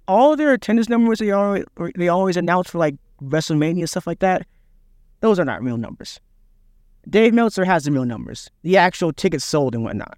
All 0.08 0.36
their 0.36 0.54
attendance 0.54 0.88
numbers 0.90 1.20
they 1.20 1.32
always 1.32 1.66
they 1.96 2.08
always 2.08 2.38
announce 2.38 2.70
for 2.70 2.78
like 2.78 2.96
WrestleMania 3.22 3.90
stuff 3.90 4.08
like 4.08 4.20
that, 4.20 4.46
those 5.22 5.40
are 5.40 5.46
not 5.46 5.64
real 5.64 5.78
numbers. 5.78 6.20
Dave 7.10 7.34
Meltzer 7.34 7.66
has 7.66 7.86
the 7.86 7.92
real 7.92 8.06
numbers, 8.06 8.50
the 8.64 8.78
actual 8.78 9.14
tickets 9.14 9.46
sold 9.46 9.74
and 9.74 9.84
whatnot. 9.84 10.18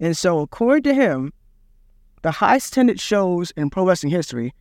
And 0.00 0.16
so, 0.16 0.40
according 0.40 0.82
to 0.84 0.94
him, 0.94 1.32
the 2.22 2.30
highest 2.30 2.72
attended 2.72 3.00
shows 3.00 3.50
in 3.52 3.70
pro 3.70 3.86
wrestling 3.86 4.12
history, 4.12 4.54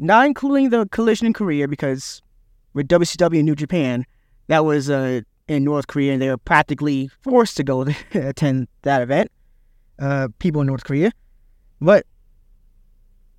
not 0.00 0.26
including 0.26 0.70
the 0.70 0.86
collision 0.86 1.26
in 1.26 1.32
Korea, 1.32 1.68
because 1.68 2.22
with 2.72 2.88
WCW 2.88 3.44
New 3.44 3.54
Japan, 3.54 4.04
that 4.48 4.64
was 4.64 4.90
uh, 4.90 5.20
in 5.46 5.64
North 5.64 5.86
Korea, 5.86 6.12
and 6.12 6.22
they 6.22 6.28
were 6.28 6.38
practically 6.38 7.10
forced 7.22 7.56
to 7.58 7.64
go 7.64 7.84
to 7.84 7.94
attend 8.28 8.68
that 8.82 9.02
event. 9.02 9.30
Uh, 9.98 10.28
people 10.38 10.62
in 10.62 10.66
North 10.66 10.84
Korea, 10.84 11.12
but 11.80 12.06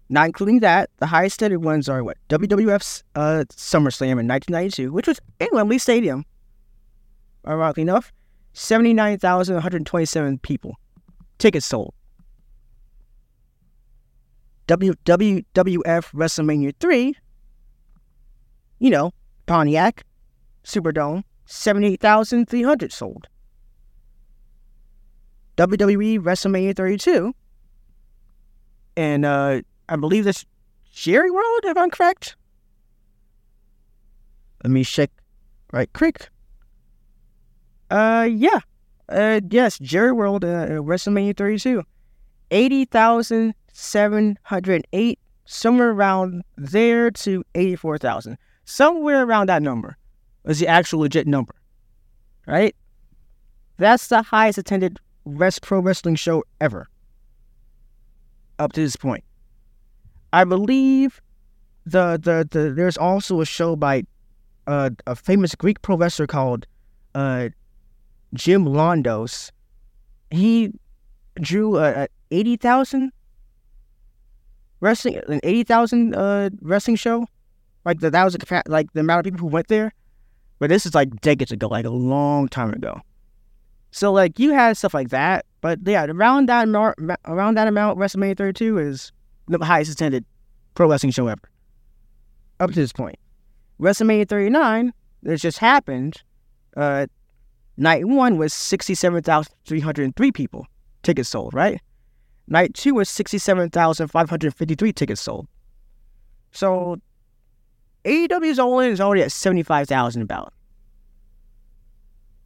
not 0.09 0.27
including 0.27 0.59
that, 0.59 0.91
the 0.97 1.07
highest 1.07 1.37
attended 1.37 1.63
ones 1.63 1.89
are 1.89 2.03
what 2.03 2.17
WWF's 2.29 3.03
uh, 3.15 3.45
SummerSlam 3.49 4.19
in 4.19 4.27
1992, 4.27 4.91
which 4.91 5.07
was 5.07 5.19
in 5.39 5.47
Wembley 5.53 5.79
Stadium. 5.79 6.23
Ironically 7.47 7.81
enough, 7.81 8.13
79,127 8.53 10.37
people. 10.39 10.75
Tickets 11.39 11.65
sold. 11.65 11.95
WWF 14.71 15.43
WrestleMania 16.13 16.73
3, 16.79 17.13
you 18.79 18.89
know, 18.89 19.11
Pontiac, 19.45 20.05
Superdome, 20.63 21.25
78,300 21.45 22.93
sold. 22.93 23.27
WWE 25.57 26.19
WrestleMania 26.19 26.73
32, 26.73 27.35
and 28.95 29.25
uh, 29.25 29.61
I 29.89 29.95
believe 29.97 30.23
that's 30.23 30.45
Jerry 30.93 31.29
World, 31.29 31.59
if 31.65 31.77
I'm 31.77 31.91
correct. 31.91 32.37
Let 34.63 34.71
me 34.71 34.85
check 34.85 35.11
right 35.73 35.91
quick. 35.91 36.29
Uh, 37.89 38.29
yeah. 38.31 38.61
Uh, 39.09 39.41
yes, 39.49 39.77
Jerry 39.79 40.13
World, 40.13 40.45
uh, 40.45 40.67
WrestleMania 40.79 41.35
32. 41.35 41.83
80,708, 43.81 45.19
somewhere 45.45 45.89
around 45.89 46.43
there 46.55 47.11
to 47.11 47.43
84,000. 47.55 48.37
Somewhere 48.65 49.23
around 49.23 49.49
that 49.49 49.61
number 49.61 49.97
is 50.45 50.59
the 50.59 50.67
actual 50.67 50.99
legit 50.99 51.27
number, 51.27 51.55
right? 52.47 52.75
That's 53.77 54.07
the 54.07 54.21
highest 54.21 54.57
attended 54.57 54.99
West 55.25 55.61
Pro 55.61 55.79
Wrestling 55.79 56.15
show 56.15 56.43
ever 56.59 56.87
up 58.59 58.73
to 58.73 58.81
this 58.81 58.95
point. 58.95 59.23
I 60.33 60.43
believe 60.43 61.21
the 61.85 62.19
the, 62.21 62.47
the 62.49 62.71
there's 62.71 62.97
also 62.97 63.41
a 63.41 63.45
show 63.45 63.75
by 63.75 64.03
uh, 64.67 64.91
a 65.07 65.15
famous 65.15 65.55
Greek 65.55 65.81
pro 65.81 65.97
wrestler 65.97 66.27
called 66.27 66.67
uh, 67.15 67.49
Jim 68.33 68.65
Londos. 68.65 69.51
He 70.29 70.71
drew 71.41 71.77
a, 71.77 72.03
a 72.03 72.07
eighty 72.29 72.55
thousand 72.55 73.11
wrestling 74.81 75.21
an 75.27 75.39
eighty 75.43 75.63
thousand 75.63 76.15
uh, 76.15 76.49
wrestling 76.61 76.97
show. 76.97 77.25
Like 77.85 77.99
the, 77.99 78.11
that 78.11 78.23
was 78.23 78.35
a, 78.35 78.63
like 78.67 78.91
the 78.93 78.99
amount 78.99 79.19
of 79.19 79.23
people 79.25 79.39
who 79.39 79.47
went 79.47 79.67
there. 79.67 79.91
But 80.59 80.69
this 80.69 80.85
is 80.85 80.93
like 80.93 81.21
decades 81.21 81.51
ago, 81.51 81.67
like 81.67 81.85
a 81.85 81.89
long 81.89 82.47
time 82.47 82.71
ago. 82.73 83.01
So 83.91 84.11
like 84.11 84.37
you 84.37 84.51
had 84.51 84.77
stuff 84.77 84.93
like 84.93 85.09
that, 85.09 85.45
but 85.61 85.79
yeah, 85.85 86.05
around 86.05 86.49
that 86.49 86.67
around 87.25 87.57
that 87.57 87.67
amount, 87.67 87.99
WrestleMania 87.99 88.37
32 88.37 88.77
is 88.77 89.11
the 89.47 89.63
highest 89.63 89.91
attended 89.91 90.25
pro 90.75 90.89
wrestling 90.89 91.11
show 91.11 91.27
ever. 91.27 91.41
Up 92.59 92.69
to 92.69 92.75
this 92.75 92.93
point, 92.93 93.17
WrestleMania 93.79 94.27
39 94.29 94.93
that 95.23 95.37
just 95.37 95.57
happened. 95.57 96.21
Uh, 96.77 97.07
night 97.75 98.05
one 98.05 98.37
was 98.37 98.53
67,303 98.53 100.31
people 100.31 100.67
tickets 101.03 101.29
sold, 101.29 101.53
right? 101.53 101.81
Night 102.47 102.73
two 102.73 102.93
was 102.95 103.09
67,553 103.09 104.93
tickets 104.93 105.21
sold. 105.21 105.47
So 106.51 106.97
AEW's 108.03 108.59
in 108.59 108.91
is 108.91 108.99
already 108.99 109.21
at 109.23 109.31
75,000 109.31 110.21
about 110.21 110.53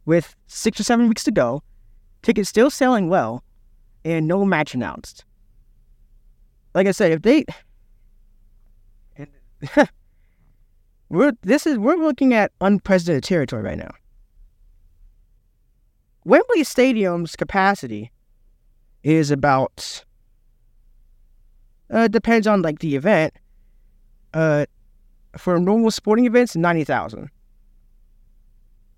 with 0.06 0.34
six 0.46 0.80
or 0.80 0.84
seven 0.84 1.08
weeks 1.08 1.24
to 1.24 1.32
go, 1.32 1.62
tickets 2.22 2.48
still 2.48 2.70
selling 2.70 3.08
well, 3.08 3.44
and 4.04 4.26
no 4.26 4.44
match 4.44 4.72
announced. 4.72 5.24
Like 6.74 6.86
I 6.86 6.92
said, 6.92 7.12
if 7.12 7.22
they, 7.22 7.44
we're 11.08 11.32
this 11.42 11.66
is 11.66 11.78
we're 11.78 11.96
looking 11.96 12.32
at 12.34 12.52
unprecedented 12.60 13.24
territory 13.24 13.62
right 13.62 13.78
now. 13.78 13.90
Wembley 16.24 16.64
Stadium's 16.64 17.36
capacity 17.36 18.10
is 19.14 19.30
about 19.30 20.04
uh 21.90 22.08
depends 22.08 22.46
on 22.46 22.62
like 22.62 22.80
the 22.80 22.96
event. 22.96 23.32
Uh, 24.34 24.66
for 25.38 25.58
normal 25.58 25.90
sporting 25.90 26.26
events, 26.26 26.56
ninety 26.56 26.84
thousand 26.84 27.30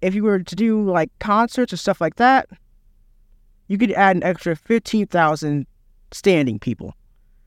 if 0.01 0.15
you 0.15 0.23
were 0.23 0.41
to 0.41 0.55
do 0.57 0.83
like 0.85 1.11
concerts 1.19 1.73
or 1.73 1.77
stuff 1.77 2.01
like 2.01 2.17
that, 2.17 2.49
you 3.69 3.79
could 3.79 3.93
add 3.93 4.17
an 4.17 4.23
extra 4.23 4.57
15,000 4.57 5.67
standing 6.13 6.59
people. 6.59 6.95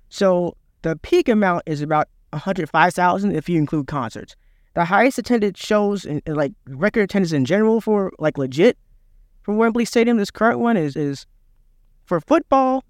So 0.09 0.55
the 0.81 0.95
peak 0.97 1.29
amount 1.29 1.63
is 1.65 1.81
about 1.81 2.09
105,000 2.31 3.35
if 3.35 3.49
you 3.49 3.57
include 3.57 3.87
concerts. 3.87 4.35
The 4.73 4.85
highest 4.85 5.17
attended 5.17 5.57
shows 5.57 6.05
and 6.05 6.21
like 6.27 6.53
record 6.67 7.01
attendance 7.01 7.33
in 7.33 7.45
general 7.45 7.81
for 7.81 8.11
like 8.19 8.37
legit 8.37 8.77
for 9.43 9.55
Wembley 9.55 9.85
Stadium, 9.85 10.17
this 10.17 10.31
current 10.31 10.59
one 10.59 10.77
is 10.77 10.95
is 10.95 11.25
for 12.11 12.19
football, 12.19 12.83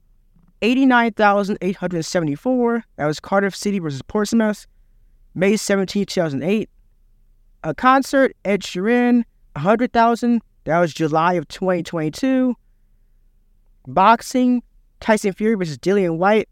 89,874. 0.63 2.84
That 2.96 3.06
was 3.06 3.20
Cardiff 3.20 3.56
City 3.56 3.78
versus 3.78 4.01
Portsmouth, 4.01 4.66
May 5.36 5.58
17, 5.58 6.08
2008. 6.08 6.68
A 7.63 7.75
concert, 7.75 8.36
Ed 8.44 8.63
Sheeran, 8.63 9.24
100,000. 9.54 10.42
That 10.63 10.80
was 10.80 10.92
July 10.92 11.34
of 11.34 11.48
2022. 11.50 12.56
Boxing, 13.86 14.63
Tyson 15.00 15.34
Fury 15.34 15.54
versus 15.54 15.78
Dillian 15.78 16.18
Whyte, 16.18 16.50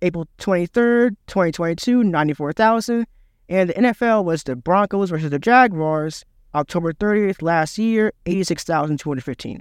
April 0.00 0.26
23rd, 0.38 1.14
2022, 1.26 2.04
94,000. 2.04 3.06
And 3.50 3.68
the 3.68 3.74
NFL 3.74 4.24
was 4.24 4.44
the 4.44 4.56
Broncos 4.56 5.10
versus 5.10 5.28
the 5.28 5.38
Jaguars, 5.38 6.24
October 6.54 6.94
30th 6.94 7.42
last 7.42 7.76
year, 7.76 8.14
86,215. 8.24 9.60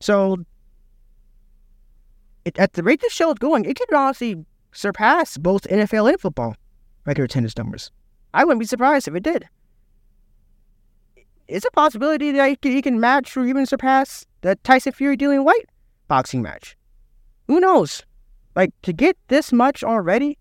So, 0.00 0.46
it, 2.44 2.58
at 2.58 2.72
the 2.74 2.82
rate 2.82 3.00
this 3.00 3.12
show 3.12 3.30
is 3.30 3.38
going, 3.38 3.64
it 3.64 3.78
could 3.78 3.92
honestly 3.92 4.44
surpass 4.72 5.36
both 5.36 5.62
NFL 5.64 6.10
and 6.10 6.20
football 6.20 6.56
record 7.04 7.24
attendance 7.24 7.56
numbers. 7.56 7.90
I 8.34 8.44
wouldn't 8.44 8.60
be 8.60 8.66
surprised 8.66 9.08
if 9.08 9.14
it 9.14 9.22
did 9.22 9.48
it's 11.52 11.66
a 11.66 11.70
possibility 11.70 12.32
that 12.32 12.48
he 12.48 12.56
can, 12.56 12.72
he 12.72 12.82
can 12.82 12.98
match 12.98 13.36
or 13.36 13.44
even 13.44 13.66
surpass 13.66 14.26
the 14.40 14.56
Tyson 14.64 14.92
Fury 14.92 15.16
Dillian 15.16 15.44
Whyte 15.44 15.68
boxing 16.08 16.42
match. 16.42 16.76
Who 17.46 17.60
knows? 17.60 18.02
Like 18.56 18.70
to 18.82 18.92
get 18.92 19.16
this 19.28 19.52
much 19.52 19.84
already 19.84 20.38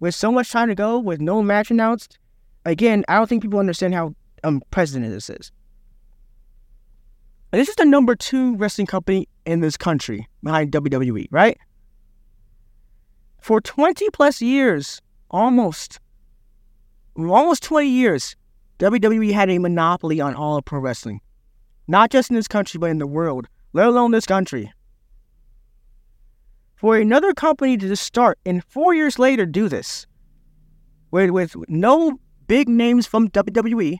with 0.00 0.14
so 0.14 0.30
much 0.30 0.50
time 0.50 0.68
to 0.68 0.74
go 0.74 0.98
with 0.98 1.20
no 1.20 1.42
match 1.42 1.70
announced. 1.70 2.18
Again, 2.64 3.04
I 3.08 3.16
don't 3.16 3.26
think 3.26 3.42
people 3.42 3.58
understand 3.58 3.94
how 3.94 4.14
unprecedented 4.44 5.12
this 5.12 5.30
is. 5.30 5.50
And 7.52 7.60
this 7.60 7.68
is 7.68 7.76
the 7.76 7.84
number 7.84 8.14
two 8.14 8.56
wrestling 8.56 8.86
company 8.86 9.28
in 9.44 9.60
this 9.60 9.76
country 9.76 10.28
behind 10.42 10.72
WWE, 10.72 11.26
right? 11.30 11.58
For 13.40 13.60
20 13.60 14.08
plus 14.10 14.40
years, 14.40 15.00
almost, 15.30 15.98
almost 17.16 17.62
20 17.64 17.88
years, 17.88 18.36
WWE 18.78 19.32
had 19.32 19.50
a 19.50 19.58
monopoly 19.58 20.20
on 20.20 20.34
all 20.34 20.56
of 20.56 20.64
pro 20.64 20.78
wrestling, 20.78 21.20
not 21.88 22.10
just 22.10 22.30
in 22.30 22.36
this 22.36 22.48
country, 22.48 22.78
but 22.78 22.90
in 22.90 22.98
the 22.98 23.06
world, 23.06 23.48
let 23.72 23.86
alone 23.86 24.10
this 24.10 24.26
country. 24.26 24.72
For 26.76 26.96
another 26.96 27.32
company 27.32 27.76
to 27.76 27.88
just 27.88 28.02
start 28.02 28.38
and 28.44 28.64
four 28.64 28.94
years 28.94 29.18
later 29.18 29.46
do 29.46 29.68
this 29.68 30.06
with, 31.10 31.30
with 31.30 31.54
no 31.68 32.18
big 32.48 32.68
names 32.68 33.06
from 33.06 33.28
WWE, 33.28 33.98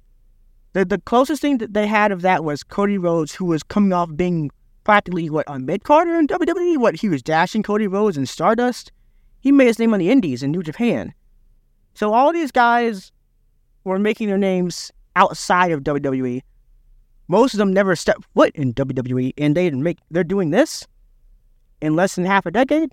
the, 0.73 0.85
the 0.85 0.99
closest 0.99 1.43
thing 1.43 1.59
that 1.59 1.75
they 1.75 1.87
had 1.87 2.13
of 2.13 2.23
that 2.23 2.45
was 2.45 2.63
Cody 2.63 2.99
Rhodes, 2.99 3.35
who 3.35 3.45
was 3.45 3.63
coming 3.63 3.93
off 3.93 4.11
being 4.17 4.51
practically 4.85 5.31
what 5.31 5.47
on 5.49 5.67
mid 5.67 5.85
carder 5.85 6.15
in 6.17 6.27
WWE. 6.27 6.79
What 6.79 6.97
he 6.97 7.09
was 7.09 7.23
dashing 7.23 7.63
Cody 7.63 7.87
Rhodes 7.87 8.17
and 8.17 8.29
Stardust. 8.29 8.93
He 9.41 9.53
made 9.53 9.67
his 9.67 9.79
name 9.79 9.93
on 9.93 9.99
the 9.99 10.11
Indies 10.11 10.43
in 10.43 10.53
New 10.53 10.63
Japan. 10.63 11.13
So 11.95 12.15
all 12.15 12.33
these 12.33 12.53
guys 12.53 13.13
were 13.85 13.99
making 13.99 14.29
their 14.29 14.39
names 14.39 14.93
outside 15.17 15.73
of 15.73 15.81
WWE. 15.81 16.43
Most 17.29 17.55
of 17.55 17.59
them 17.59 17.73
never 17.73 17.97
stepped 17.97 18.25
foot 18.35 18.55
in 18.55 18.75
WWE, 18.75 19.33
and 19.39 19.57
they 19.57 19.65
didn't 19.65 19.83
make. 19.83 19.99
They're 20.11 20.25
doing 20.25 20.51
this 20.51 20.87
in 21.81 21.97
less 21.97 22.15
than 22.15 22.25
half 22.25 22.47
a 22.47 22.51
decade. 22.51 22.93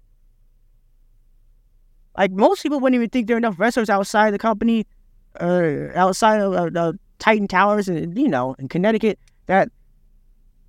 Like 2.17 2.31
most 2.31 2.63
people 2.63 2.79
wouldn't 2.79 2.95
even 2.95 3.09
think 3.09 3.27
there 3.27 3.35
are 3.35 3.37
enough 3.37 3.59
wrestlers 3.59 3.89
outside 3.89 4.31
the 4.31 4.39
company, 4.39 4.85
outside 5.39 6.41
of 6.41 6.53
uh, 6.53 6.65
the 6.69 6.99
Titan 7.19 7.47
Towers, 7.47 7.87
and 7.87 8.17
you 8.17 8.27
know, 8.27 8.55
in 8.59 8.67
Connecticut, 8.67 9.19
that 9.45 9.69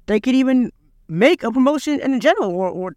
they 0.06 0.20
could 0.20 0.34
even 0.34 0.70
make 1.10 1.42
a 1.42 1.50
promotion 1.50 2.00
and 2.00 2.14
in 2.14 2.20
general, 2.20 2.50
or, 2.50 2.68
or 2.68 2.96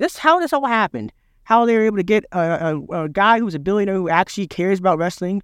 just 0.00 0.18
how 0.18 0.38
this 0.40 0.52
all 0.52 0.66
happened. 0.66 1.12
How 1.44 1.64
they 1.64 1.76
were 1.76 1.84
able 1.84 1.98
to 1.98 2.02
get 2.02 2.24
a, 2.32 2.74
a, 2.90 3.04
a 3.04 3.08
guy 3.08 3.38
who's 3.38 3.54
a 3.54 3.60
billionaire 3.60 3.94
who 3.94 4.08
actually 4.08 4.48
cares 4.48 4.80
about 4.80 4.98
wrestling, 4.98 5.42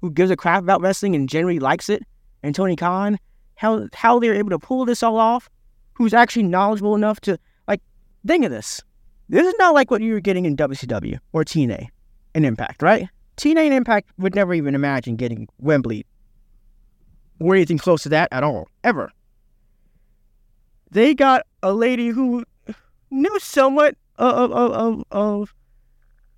who 0.00 0.10
gives 0.10 0.30
a 0.30 0.36
crap 0.36 0.62
about 0.62 0.80
wrestling 0.80 1.14
and 1.14 1.28
generally 1.28 1.60
likes 1.60 1.88
it, 1.88 2.02
and 2.42 2.54
Tony 2.54 2.74
Khan. 2.74 3.18
How 3.54 3.88
how 3.94 4.18
they 4.18 4.28
were 4.28 4.34
able 4.34 4.50
to 4.50 4.58
pull 4.58 4.84
this 4.84 5.02
all 5.02 5.16
off, 5.16 5.48
who's 5.94 6.12
actually 6.12 6.42
knowledgeable 6.42 6.94
enough 6.94 7.20
to 7.20 7.38
like 7.68 7.80
think 8.26 8.44
of 8.44 8.50
this. 8.50 8.82
This 9.28 9.46
is 9.46 9.54
not 9.58 9.72
like 9.72 9.90
what 9.90 10.02
you 10.02 10.12
were 10.12 10.20
getting 10.20 10.44
in 10.44 10.56
WCW 10.56 11.18
or 11.32 11.44
TNA 11.44 11.88
and 12.34 12.44
Impact, 12.44 12.82
right? 12.82 13.08
TNA 13.36 13.66
and 13.66 13.74
Impact 13.74 14.10
would 14.18 14.34
never 14.34 14.52
even 14.52 14.74
imagine 14.74 15.16
getting 15.16 15.48
Wembley 15.58 16.04
or 17.40 17.54
anything 17.54 17.78
close 17.78 18.02
to 18.02 18.08
that 18.10 18.28
at 18.32 18.42
all, 18.42 18.68
ever. 18.84 19.10
They 20.90 21.14
got 21.14 21.42
a 21.62 21.72
lady 21.72 22.08
who 22.08 22.44
knew 23.10 23.38
somewhat 23.40 23.96
of, 24.18 24.52
of, 24.52 24.72
of, 24.72 25.04
of 25.10 25.54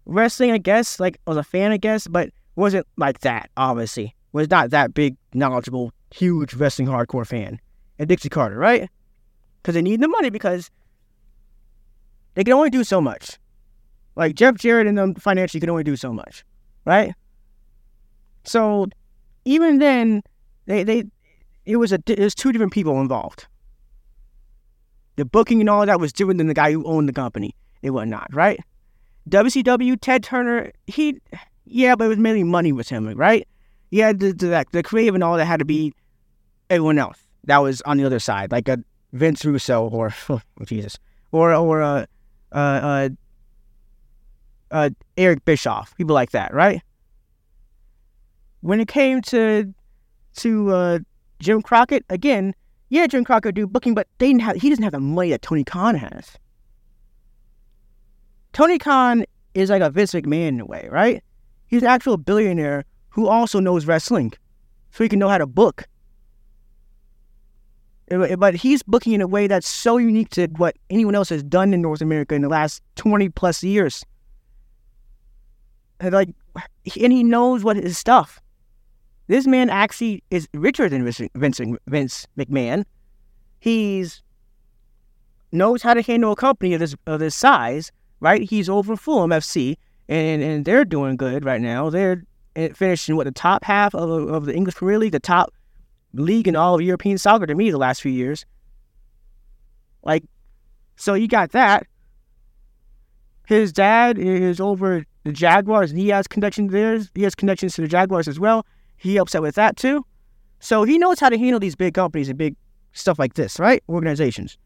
wrestling, 0.06 0.50
I 0.50 0.58
guess, 0.58 0.98
like 0.98 1.20
was 1.26 1.36
a 1.36 1.42
fan, 1.42 1.72
I 1.72 1.76
guess, 1.76 2.08
but 2.08 2.30
wasn't 2.56 2.86
like 2.96 3.20
that, 3.20 3.50
obviously. 3.56 4.14
Was 4.32 4.50
not 4.50 4.70
that 4.70 4.94
big, 4.94 5.16
knowledgeable, 5.32 5.92
huge 6.10 6.54
wrestling 6.54 6.88
hardcore 6.88 7.26
fan. 7.26 7.60
And 7.98 8.08
Dixie 8.08 8.28
Carter, 8.28 8.56
right? 8.56 8.88
Because 9.62 9.74
they 9.74 9.82
need 9.82 10.00
the 10.00 10.08
money 10.08 10.30
because 10.30 10.70
they 12.34 12.44
can 12.44 12.52
only 12.52 12.70
do 12.70 12.84
so 12.84 13.00
much. 13.00 13.38
Like 14.16 14.34
Jeff 14.34 14.56
Jarrett 14.56 14.86
and 14.86 14.98
them 14.98 15.14
financially 15.14 15.60
can 15.60 15.70
only 15.70 15.84
do 15.84 15.96
so 15.96 16.12
much, 16.12 16.44
right? 16.84 17.14
So 18.44 18.86
even 19.44 19.78
then, 19.78 20.22
they 20.66 20.82
they 20.82 21.04
it 21.64 21.76
was 21.76 21.92
a 21.92 22.00
it 22.06 22.18
was 22.18 22.34
two 22.34 22.52
different 22.52 22.72
people 22.72 23.00
involved. 23.00 23.46
The 25.18 25.24
booking 25.24 25.58
and 25.58 25.68
all 25.68 25.84
that 25.84 25.98
was 25.98 26.12
different 26.12 26.38
than 26.38 26.46
the 26.46 26.54
guy 26.54 26.70
who 26.70 26.84
owned 26.84 27.08
the 27.08 27.12
company. 27.12 27.52
It 27.82 27.90
was 27.90 28.06
not 28.06 28.32
right. 28.32 28.60
WCW 29.28 29.98
Ted 30.00 30.22
Turner, 30.22 30.70
he 30.86 31.20
yeah, 31.66 31.96
but 31.96 32.04
it 32.04 32.08
was 32.08 32.18
mainly 32.18 32.44
money 32.44 32.70
with 32.70 32.88
him, 32.88 33.08
right? 33.14 33.46
Had 33.92 34.20
the 34.20 34.32
the, 34.32 34.64
the 34.70 34.82
creative 34.84 35.16
and 35.16 35.24
all 35.24 35.36
that 35.36 35.44
had 35.44 35.58
to 35.58 35.64
be 35.64 35.92
everyone 36.70 37.00
else 37.00 37.18
that 37.44 37.58
was 37.58 37.82
on 37.82 37.96
the 37.96 38.04
other 38.04 38.20
side, 38.20 38.52
like 38.52 38.68
a 38.68 38.78
Vince 39.12 39.44
Russo 39.44 39.88
or 39.88 40.14
oh, 40.28 40.40
Jesus, 40.64 41.00
or 41.32 41.52
or 41.52 41.80
a 41.80 42.06
uh, 42.52 42.56
uh, 42.56 43.08
uh, 44.70 44.90
Eric 45.16 45.44
Bischoff, 45.44 45.96
people 45.96 46.14
like 46.14 46.30
that, 46.30 46.54
right? 46.54 46.80
When 48.60 48.78
it 48.78 48.86
came 48.86 49.20
to 49.22 49.74
to 50.36 50.70
uh, 50.70 50.98
Jim 51.40 51.60
Crockett, 51.60 52.04
again, 52.08 52.54
yeah, 52.90 53.06
Jim 53.06 53.24
Crockett 53.24 53.54
do 53.54 53.66
booking, 53.66 53.94
but 53.94 54.06
they 54.18 54.28
didn't 54.28 54.42
have, 54.42 54.56
he 54.56 54.68
doesn't 54.68 54.82
have 54.82 54.92
the 54.92 55.00
money 55.00 55.30
that 55.30 55.42
Tony 55.42 55.64
Khan 55.64 55.94
has. 55.94 56.38
Tony 58.52 58.78
Khan 58.78 59.24
is 59.54 59.70
like 59.70 59.82
a 59.82 59.90
Vince 59.90 60.12
McMahon 60.14 60.48
in 60.48 60.60
a 60.60 60.66
way, 60.66 60.88
right? 60.90 61.22
He's 61.66 61.82
an 61.82 61.88
actual 61.88 62.16
billionaire 62.16 62.84
who 63.10 63.28
also 63.28 63.60
knows 63.60 63.86
wrestling, 63.86 64.32
so 64.90 65.04
he 65.04 65.08
can 65.08 65.18
know 65.18 65.28
how 65.28 65.38
to 65.38 65.46
book. 65.46 65.86
Eh, 68.10 68.16
eh, 68.16 68.36
but 68.36 68.54
he's 68.54 68.82
booking 68.82 69.12
in 69.12 69.20
a 69.20 69.26
way 69.26 69.46
that's 69.46 69.68
so 69.68 69.98
unique 69.98 70.30
to 70.30 70.46
what 70.56 70.76
anyone 70.88 71.14
else 71.14 71.28
has 71.28 71.42
done 71.42 71.74
in 71.74 71.82
North 71.82 72.00
America 72.00 72.34
in 72.34 72.42
the 72.42 72.48
last 72.48 72.82
20 72.96 73.28
plus 73.30 73.62
years. 73.62 74.04
And 76.00 76.14
like, 76.14 76.30
and 77.00 77.12
he 77.12 77.22
knows 77.22 77.64
what 77.64 77.76
his 77.76 77.98
stuff. 77.98 78.40
This 79.28 79.46
man 79.46 79.68
actually 79.68 80.24
is 80.30 80.48
richer 80.54 80.88
than 80.88 81.04
Vince, 81.04 81.70
Vince 81.86 82.26
McMahon. 82.36 82.84
He's 83.60 84.22
knows 85.52 85.82
how 85.82 85.94
to 85.94 86.02
handle 86.02 86.32
a 86.32 86.36
company 86.36 86.74
of 86.74 86.80
this 86.80 86.94
of 87.06 87.20
this 87.20 87.34
size, 87.34 87.92
right? 88.20 88.42
He's 88.42 88.68
over 88.68 88.96
Fulham 88.96 89.30
FC, 89.30 89.76
and 90.08 90.42
and 90.42 90.64
they're 90.64 90.84
doing 90.84 91.16
good 91.16 91.44
right 91.44 91.60
now. 91.60 91.90
They're 91.90 92.24
eh, 92.56 92.70
finishing 92.74 93.16
what 93.16 93.24
the 93.24 93.32
top 93.32 93.64
half 93.64 93.94
of, 93.94 94.08
of 94.08 94.46
the 94.46 94.54
English 94.54 94.76
Premier 94.76 94.98
League, 94.98 95.12
the 95.12 95.20
top 95.20 95.52
league 96.14 96.48
in 96.48 96.56
all 96.56 96.74
of 96.74 96.80
European 96.80 97.18
soccer 97.18 97.46
to 97.46 97.54
me 97.54 97.70
the 97.70 97.78
last 97.78 98.00
few 98.00 98.12
years. 98.12 98.46
Like, 100.02 100.24
so 100.96 101.12
you 101.12 101.28
got 101.28 101.52
that. 101.52 101.86
His 103.46 103.72
dad 103.72 104.18
is 104.18 104.58
over 104.58 105.04
the 105.24 105.32
Jaguars, 105.32 105.90
and 105.90 106.00
he 106.00 106.08
has 106.08 106.26
connections 106.26 106.72
there. 106.72 106.98
He 107.14 107.22
has 107.24 107.34
connections 107.34 107.74
to 107.74 107.82
the 107.82 107.88
Jaguars 107.88 108.26
as 108.26 108.40
well. 108.40 108.64
He 108.98 109.18
out 109.18 109.34
with 109.40 109.54
that 109.54 109.76
too. 109.76 110.04
So 110.60 110.82
he 110.82 110.98
knows 110.98 111.20
how 111.20 111.28
to 111.28 111.38
handle 111.38 111.60
these 111.60 111.76
big 111.76 111.94
companies 111.94 112.28
and 112.28 112.36
big 112.36 112.56
stuff 112.92 113.18
like 113.18 113.34
this, 113.34 113.58
right? 113.58 113.82
Organizations. 113.88 114.58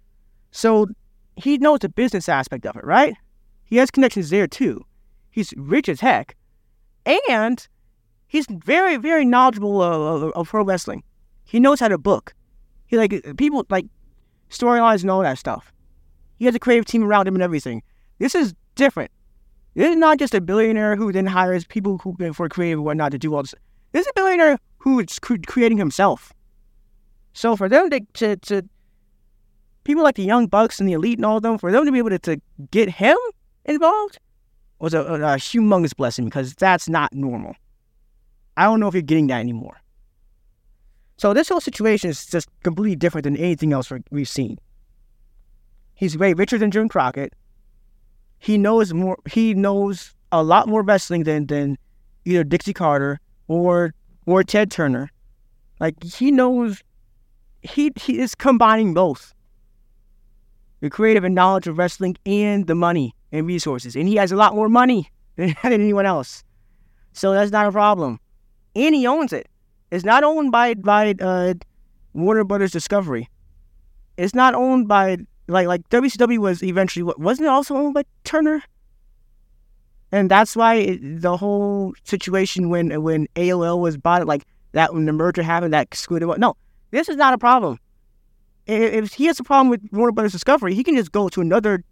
So 0.51 0.89
he 1.37 1.59
knows 1.59 1.81
the 1.81 1.89
business 1.89 2.29
aspect 2.29 2.67
of 2.67 2.77
it, 2.77 2.85
right? 2.85 3.15
He 3.65 3.77
has 3.77 3.91
connections 3.91 4.31
there 4.31 4.47
too. 4.47 4.85
He's 5.31 5.53
rich 5.57 5.89
as 5.89 6.01
heck. 6.01 6.37
And 7.31 7.67
he's 8.27 8.47
very, 8.49 8.97
very 8.97 9.25
knowledgeable 9.25 9.83
of, 9.83 10.23
of, 10.23 10.33
of 10.33 10.49
pro 10.49 10.65
wrestling. 10.65 11.03
He 11.45 11.61
knows 11.61 11.81
how 11.81 11.89
to 11.89 11.99
book. 11.99 12.35
He 12.87 12.97
like 12.97 13.37
people 13.37 13.67
like 13.71 13.87
storylines 14.51 15.03
and 15.03 15.11
all 15.11 15.23
that 15.23 15.39
stuff. 15.39 15.73
He 16.39 16.47
has 16.47 16.55
a 16.55 16.59
creative 16.59 16.85
team 16.85 17.03
around 17.03 17.29
him 17.29 17.35
and 17.35 17.43
everything. 17.43 17.83
This 18.19 18.35
is 18.35 18.55
different. 18.75 19.11
This 19.75 19.91
is 19.91 19.97
not 19.97 20.19
just 20.19 20.35
a 20.35 20.41
billionaire 20.41 20.97
who 20.97 21.13
then 21.13 21.27
hires 21.27 21.65
people 21.65 21.99
who 21.99 22.33
for 22.33 22.49
creative 22.49 22.79
and 22.79 22.85
whatnot 22.85 23.13
to 23.13 23.19
do 23.19 23.35
all 23.35 23.43
this. 23.43 23.55
This 23.93 24.07
is 24.07 24.11
a 24.11 24.15
billionaire 24.15 24.59
who 24.79 24.99
is 25.01 25.19
creating 25.19 25.79
himself. 25.79 26.33
So 27.35 27.57
for 27.57 27.69
them 27.69 27.91
to, 27.91 28.01
to, 28.15 28.37
to 28.37 28.63
people 29.85 30.03
like 30.03 30.17
the 30.17 30.25
Young 30.25 30.47
Bucks 30.47 30.81
and 30.81 30.89
the 30.89 30.93
Elite 30.93 31.19
and 31.19 31.25
all 31.25 31.37
of 31.37 31.43
them, 31.43 31.59
for 31.59 31.71
them 31.71 31.87
to 31.87 31.93
be 31.93 31.99
able 31.99 32.11
to, 32.11 32.19
to 32.19 32.41
get 32.71 32.91
him 32.91 33.17
involved 33.65 34.19
was 34.79 34.95
a, 34.95 35.01
a, 35.01 35.15
a 35.15 35.37
humongous 35.37 35.95
blessing 35.95 36.25
because 36.25 36.55
that's 36.55 36.89
not 36.89 37.13
normal. 37.15 37.55
I 38.57 38.65
don't 38.65 38.81
know 38.81 38.89
if 38.89 38.95
you're 38.95 39.03
getting 39.03 39.29
that 39.29 39.41
anymore. 39.41 39.81
So 41.17 41.33
this 41.33 41.49
whole 41.49 41.61
situation 41.61 42.11
is 42.11 42.27
just 42.27 42.49
completely 42.63 42.97
different 42.97 43.25
than 43.25 43.37
anything 43.37 43.73
else 43.73 43.93
we've 44.11 44.29
seen. 44.29 44.59
He's 45.95 46.19
way 46.19 46.33
richer 46.33 46.59
than 46.59 46.71
Jim 46.71 46.89
Crockett. 46.89 47.33
He 48.41 48.59
knows 48.59 48.93
more. 48.93 49.19
He 49.31 49.55
knows 49.55 50.15
a 50.33 50.43
lot 50.43 50.67
more 50.67 50.83
wrestling 50.83 51.23
than 51.23 51.47
than 51.47 51.79
either 52.25 52.43
Dixie 52.43 52.73
Carter 52.73 53.21
or 53.49 53.95
or 54.27 54.43
Ted 54.43 54.71
Turner. 54.71 55.11
Like 55.81 56.03
he 56.03 56.31
knows. 56.31 56.83
He 57.63 57.93
he 57.97 58.19
is 58.19 58.35
combining 58.35 58.95
both. 58.95 59.35
The 60.81 60.91
creative 60.91 61.23
and 61.23 61.35
knowledge 61.35 61.69
of 61.69 61.79
wrestling 61.79 62.17
and 62.27 62.67
the 62.67 62.75
money 62.75 63.15
and 63.31 63.47
resources, 63.47 63.95
and 63.95 64.09
he 64.09 64.17
has 64.17 64.33
a 64.33 64.37
lot 64.37 64.55
more 64.55 64.69
money 64.69 65.09
than, 65.37 65.55
than 65.63 65.73
anyone 65.73 66.07
else. 66.07 66.43
So 67.13 67.33
that's 67.33 67.53
not 67.53 67.67
a 67.67 67.73
problem, 67.73 68.19
and 68.75 68.95
he 68.95 69.07
owns 69.07 69.33
it. 69.33 69.49
It's 69.91 70.05
not 70.05 70.25
owned 70.25 70.51
by 70.51 70.75
by 70.75 71.15
uh, 71.21 71.55
Warner 72.15 72.45
Brothers 72.45 72.73
Discovery. 72.73 73.29
It's 74.17 74.35
not 74.35 74.55
owned 74.55 74.89
by 74.89 75.19
like 75.49 75.67
like 75.67 75.89
WCW 75.91 76.39
was 76.39 76.63
eventually 76.63 77.03
what 77.03 77.19
wasn't 77.19 77.47
it 77.47 77.51
also 77.51 77.77
owned 77.77 77.95
by 77.95 78.05
Turner? 78.25 78.63
And 80.13 80.31
that's 80.31 80.55
why 80.55 80.75
it, 80.75 81.23
the 81.23 81.37
whole 81.37 81.95
situation 82.05 82.69
when 82.69 83.03
when 83.03 83.27
AOL 83.35 83.81
was 83.81 83.97
bought, 83.97 84.27
like 84.27 84.45
that 84.73 84.93
when 84.93 85.07
the 85.07 85.13
merger 85.13 85.43
happened, 85.43 85.73
that 85.73 85.95
screwed 85.95 86.23
it. 86.23 86.39
No, 86.39 86.55
this 86.91 87.09
is 87.09 87.17
not 87.17 87.33
a 87.33 87.39
problem. 87.39 87.79
If 88.67 89.15
he 89.15 89.25
has 89.27 89.41
a 89.41 89.43
problem 89.43 89.71
with 89.71 89.81
Warner 89.91 90.13
Brothers 90.13 90.33
Discovery, 90.33 90.75
he 90.75 90.85
can 90.85 90.95
just 90.97 91.11
go 91.11 91.29
to 91.31 91.41
another 91.41 91.83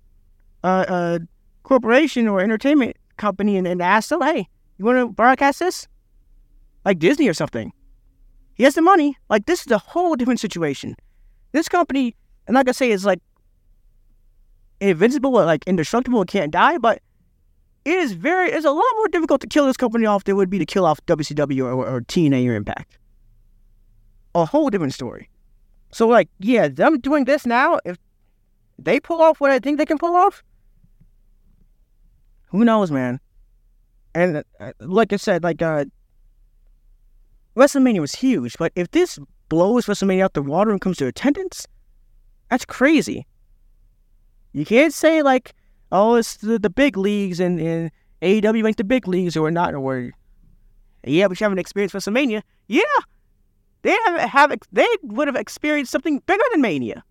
uh, 0.63 0.85
uh, 0.87 1.19
corporation 1.63 2.29
or 2.29 2.41
entertainment 2.41 2.97
company 3.17 3.57
and, 3.57 3.67
and 3.67 3.81
ask 3.81 4.11
them, 4.11 4.21
"Hey, 4.21 4.47
you 4.77 4.85
want 4.85 4.99
to 4.99 5.09
broadcast 5.09 5.59
this?" 5.59 5.89
Like 6.85 6.99
Disney 6.99 7.27
or 7.27 7.35
something. 7.35 7.73
He 8.55 8.65
has 8.65 8.75
the 8.75 8.83
money. 8.83 9.17
Like 9.31 9.47
this 9.47 9.65
is 9.65 9.73
a 9.73 9.79
whole 9.79 10.15
different 10.15 10.41
situation. 10.41 10.95
This 11.53 11.69
company, 11.69 12.15
and 12.47 12.55
like 12.55 12.69
I 12.69 12.73
say, 12.73 12.91
is 12.91 13.07
like 13.07 13.21
invincible, 14.81 15.33
like 15.33 15.65
indestructible, 15.67 16.25
can't 16.27 16.53
die, 16.53 16.77
but 16.77 17.01
it 17.85 17.99
is 17.99 18.13
very, 18.13 18.51
it's 18.51 18.67
a 18.67 18.71
lot 18.71 18.85
more 18.97 19.09
difficult 19.09 19.41
to 19.41 19.47
kill 19.47 19.67
this 19.67 19.77
company 19.77 20.07
off 20.07 20.25
than 20.25 20.35
it 20.35 20.37
would 20.37 20.51
be 20.51 20.59
to 20.59 20.67
kill 20.67 20.85
off 20.85 21.05
WCW 21.07 21.65
or, 21.65 21.73
or 21.73 22.01
TNA 22.03 22.49
or 22.49 22.55
Impact. 22.55 22.99
A 24.35 24.45
whole 24.45 24.71
different 24.71 24.95
story. 24.95 25.29
So, 25.93 26.07
like, 26.07 26.29
yeah, 26.39 26.69
them 26.69 27.01
doing 27.01 27.25
this 27.25 27.47
now, 27.47 27.81
if 27.85 27.97
they 28.79 29.01
pull 29.01 29.21
off 29.21 29.41
what 29.41 29.51
I 29.51 29.59
think 29.59 29.79
they 29.79 29.87
can 29.87 29.99
pull 29.99 30.15
off, 30.15 30.43
who 32.49 32.65
knows, 32.65 32.91
man? 32.91 33.19
And 34.15 34.45
uh, 34.61 34.73
like 34.81 35.13
I 35.13 35.17
said, 35.17 35.43
like, 35.43 35.63
uh, 35.63 35.85
WrestleMania 37.57 38.01
was 38.01 38.13
huge, 38.13 38.57
but 38.59 38.73
if 38.77 38.91
this 38.91 39.19
blows 39.49 39.87
WrestleMania 39.87 40.23
out 40.23 40.35
the 40.35 40.43
water 40.43 40.71
and 40.71 40.81
comes 40.81 40.99
to 40.99 41.07
attendance, 41.07 41.67
that's 42.51 42.65
crazy. 42.65 43.27
You 44.53 44.65
can't 44.65 44.93
say 44.93 45.23
like, 45.23 45.55
oh, 45.93 46.15
it's 46.15 46.37
the, 46.37 46.59
the 46.59 46.71
big 46.71 46.97
leagues 46.97 47.41
and, 47.41 47.61
and 47.61 47.91
AEW 48.23 48.63
makes 48.63 48.77
the 48.77 48.85
big 48.85 49.09
leagues 49.09 49.37
or 49.37 49.51
not, 49.51 49.75
or 49.75 50.13
yeah, 51.05 51.29
but 51.29 51.41
you 51.41 51.45
haven't 51.45 51.59
experienced 51.59 51.95
WrestleMania. 51.95 52.43
Yeah, 52.69 52.83
they 53.83 53.97
have, 54.07 54.21
have 54.31 54.53
they 54.73 54.87
would 55.03 55.29
have 55.29 55.37
experienced 55.37 55.93
something 55.93 56.21
bigger 56.27 56.45
than 56.53 56.61
Mania. 56.61 57.03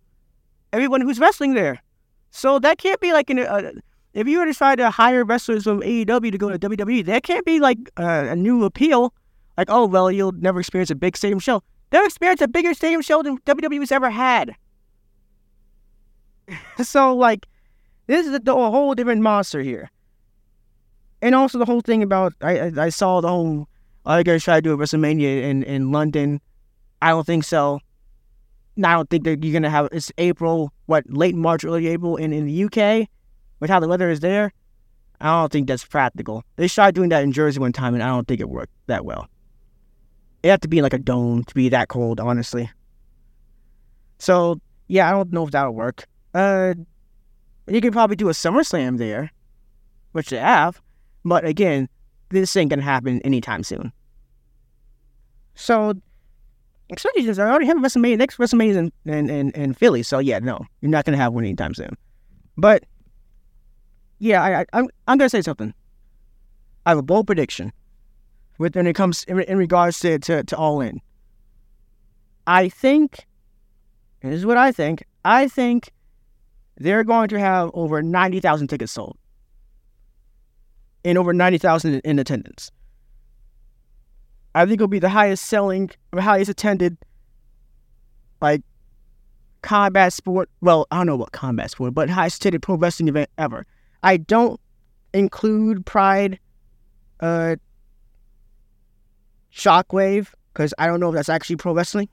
Everyone 0.72 1.00
who's 1.00 1.18
wrestling 1.18 1.54
there, 1.54 1.82
so 2.30 2.58
that 2.60 2.78
can't 2.78 3.00
be 3.00 3.12
like 3.12 3.30
an. 3.30 3.40
Uh, 3.40 3.72
if 4.12 4.26
you 4.26 4.38
were 4.38 4.46
to 4.46 4.54
try 4.54 4.74
to 4.74 4.90
hire 4.90 5.24
wrestlers 5.24 5.64
from 5.64 5.80
AEW 5.82 6.32
to 6.32 6.38
go 6.38 6.50
to 6.50 6.58
WWE, 6.58 7.04
that 7.06 7.22
can't 7.22 7.44
be 7.44 7.60
like 7.60 7.78
uh, 7.96 8.26
a 8.28 8.36
new 8.36 8.64
appeal. 8.64 9.12
Like, 9.56 9.68
oh 9.70 9.86
well, 9.86 10.10
you'll 10.10 10.32
never 10.32 10.60
experience 10.60 10.90
a 10.90 10.94
big 10.94 11.16
stadium 11.16 11.38
show. 11.38 11.62
They'll 11.90 12.04
experience 12.04 12.40
a 12.40 12.48
bigger 12.48 12.72
stadium 12.74 13.02
show 13.02 13.22
than 13.22 13.38
WWE's 13.38 13.92
ever 13.92 14.10
had. 14.10 14.54
so 16.82 17.16
like, 17.16 17.46
this 18.06 18.26
is 18.26 18.34
a, 18.34 18.50
a 18.50 18.70
whole 18.70 18.94
different 18.94 19.22
monster 19.22 19.62
here. 19.62 19.90
And 21.22 21.34
also 21.34 21.58
the 21.58 21.64
whole 21.64 21.80
thing 21.80 22.02
about 22.02 22.34
I 22.40 22.58
I, 22.58 22.72
I 22.76 22.88
saw 22.88 23.20
the 23.20 23.28
whole 23.28 23.68
I 24.06 24.22
gotta 24.22 24.40
try 24.40 24.56
to 24.56 24.62
do 24.62 24.72
a 24.72 24.76
WrestleMania 24.76 25.42
in 25.42 25.62
in 25.62 25.92
London. 25.92 26.40
I 27.02 27.10
don't 27.10 27.26
think 27.26 27.44
so. 27.44 27.80
I 28.78 28.94
don't 28.94 29.10
think 29.10 29.24
that 29.24 29.44
you're 29.44 29.52
gonna 29.52 29.70
have 29.70 29.88
it's 29.92 30.10
April, 30.18 30.72
what 30.86 31.04
late 31.08 31.34
March, 31.34 31.64
early 31.64 31.86
April 31.88 32.16
in 32.16 32.32
in 32.32 32.46
the 32.46 32.64
UK, 32.64 33.08
with 33.60 33.70
how 33.70 33.80
the 33.80 33.88
weather 33.88 34.10
is 34.10 34.20
there. 34.20 34.52
I 35.20 35.26
don't 35.40 35.52
think 35.52 35.68
that's 35.68 35.84
practical. 35.84 36.44
They 36.56 36.66
tried 36.66 36.94
doing 36.94 37.10
that 37.10 37.22
in 37.22 37.32
Jersey 37.32 37.60
one 37.60 37.72
time, 37.72 37.92
and 37.92 38.02
I 38.02 38.08
don't 38.08 38.26
think 38.26 38.40
it 38.40 38.48
worked 38.48 38.72
that 38.86 39.04
well. 39.04 39.28
It 40.42 40.48
had 40.48 40.62
to 40.62 40.68
be 40.68 40.80
like 40.80 40.94
a 40.94 40.98
dome 40.98 41.44
to 41.44 41.54
be 41.54 41.68
that 41.68 41.88
cold, 41.88 42.20
honestly. 42.20 42.70
So 44.18 44.60
yeah, 44.88 45.08
I 45.08 45.12
don't 45.12 45.32
know 45.32 45.44
if 45.44 45.50
that'll 45.50 45.72
work. 45.72 46.06
Uh, 46.32 46.74
you 47.70 47.80
could 47.80 47.92
probably 47.92 48.16
do 48.16 48.28
a 48.28 48.32
SummerSlam 48.32 48.98
there, 48.98 49.30
which 50.12 50.30
they 50.30 50.38
have, 50.38 50.80
but 51.24 51.44
again, 51.44 51.88
this 52.30 52.56
ain't 52.56 52.70
gonna 52.70 52.82
happen 52.82 53.20
anytime 53.22 53.62
soon. 53.62 53.92
So, 55.54 55.94
since 56.96 57.38
I 57.38 57.42
already 57.42 57.66
have 57.66 57.76
a 57.76 57.80
WrestleMania, 57.80 58.18
next 58.18 58.38
WrestleMania 58.38 58.76
in, 58.76 58.92
in, 59.12 59.30
in, 59.30 59.50
in 59.50 59.74
Philly, 59.74 60.02
so 60.02 60.18
yeah, 60.18 60.38
no, 60.38 60.64
you're 60.80 60.90
not 60.90 61.04
gonna 61.04 61.16
have 61.16 61.32
one 61.32 61.44
anytime 61.44 61.74
soon. 61.74 61.96
But 62.56 62.84
yeah, 64.18 64.42
I, 64.42 64.60
I 64.60 64.66
I'm 64.72 64.88
I'm 65.06 65.18
gonna 65.18 65.30
say 65.30 65.42
something. 65.42 65.72
I 66.86 66.90
have 66.90 66.98
a 66.98 67.02
bold 67.02 67.26
prediction 67.26 67.72
with 68.58 68.76
when 68.76 68.86
it 68.86 68.94
comes 68.94 69.24
in, 69.24 69.40
in 69.40 69.58
regards 69.58 69.98
to, 70.00 70.18
to, 70.18 70.44
to 70.44 70.56
All 70.56 70.80
In. 70.80 71.00
I 72.46 72.68
think, 72.68 73.26
this 74.22 74.34
is 74.34 74.46
what 74.46 74.56
I 74.56 74.72
think, 74.72 75.04
I 75.24 75.48
think 75.48 75.90
they're 76.80 77.04
going 77.04 77.28
to 77.28 77.38
have 77.38 77.70
over 77.74 78.02
90,000 78.02 78.66
tickets 78.66 78.92
sold 78.92 79.16
and 81.04 81.18
over 81.18 81.32
90,000 81.32 82.00
in, 82.00 82.18
attendance. 82.18 82.72
I 84.54 84.64
think 84.64 84.76
it'll 84.76 84.88
be 84.88 84.98
the 84.98 85.10
highest 85.10 85.44
selling, 85.44 85.90
highest 86.14 86.50
attended, 86.50 86.96
like, 88.40 88.62
combat 89.62 90.14
sport. 90.14 90.48
Well, 90.62 90.86
I 90.90 90.96
don't 90.96 91.06
know 91.06 91.16
what 91.16 91.32
combat 91.32 91.70
sport, 91.70 91.94
but 91.94 92.08
highest 92.08 92.38
attended 92.38 92.62
pro 92.62 92.76
wrestling 92.76 93.08
event 93.08 93.28
ever. 93.36 93.66
I 94.02 94.16
don't 94.16 94.58
include 95.12 95.84
Pride, 95.84 96.40
uh, 97.20 97.56
Shockwave, 99.54 100.28
because 100.52 100.72
I 100.78 100.86
don't 100.86 100.98
know 100.98 101.10
if 101.10 101.14
that's 101.14 101.28
actually 101.28 101.56
pro 101.56 101.74
wrestling. 101.74 102.08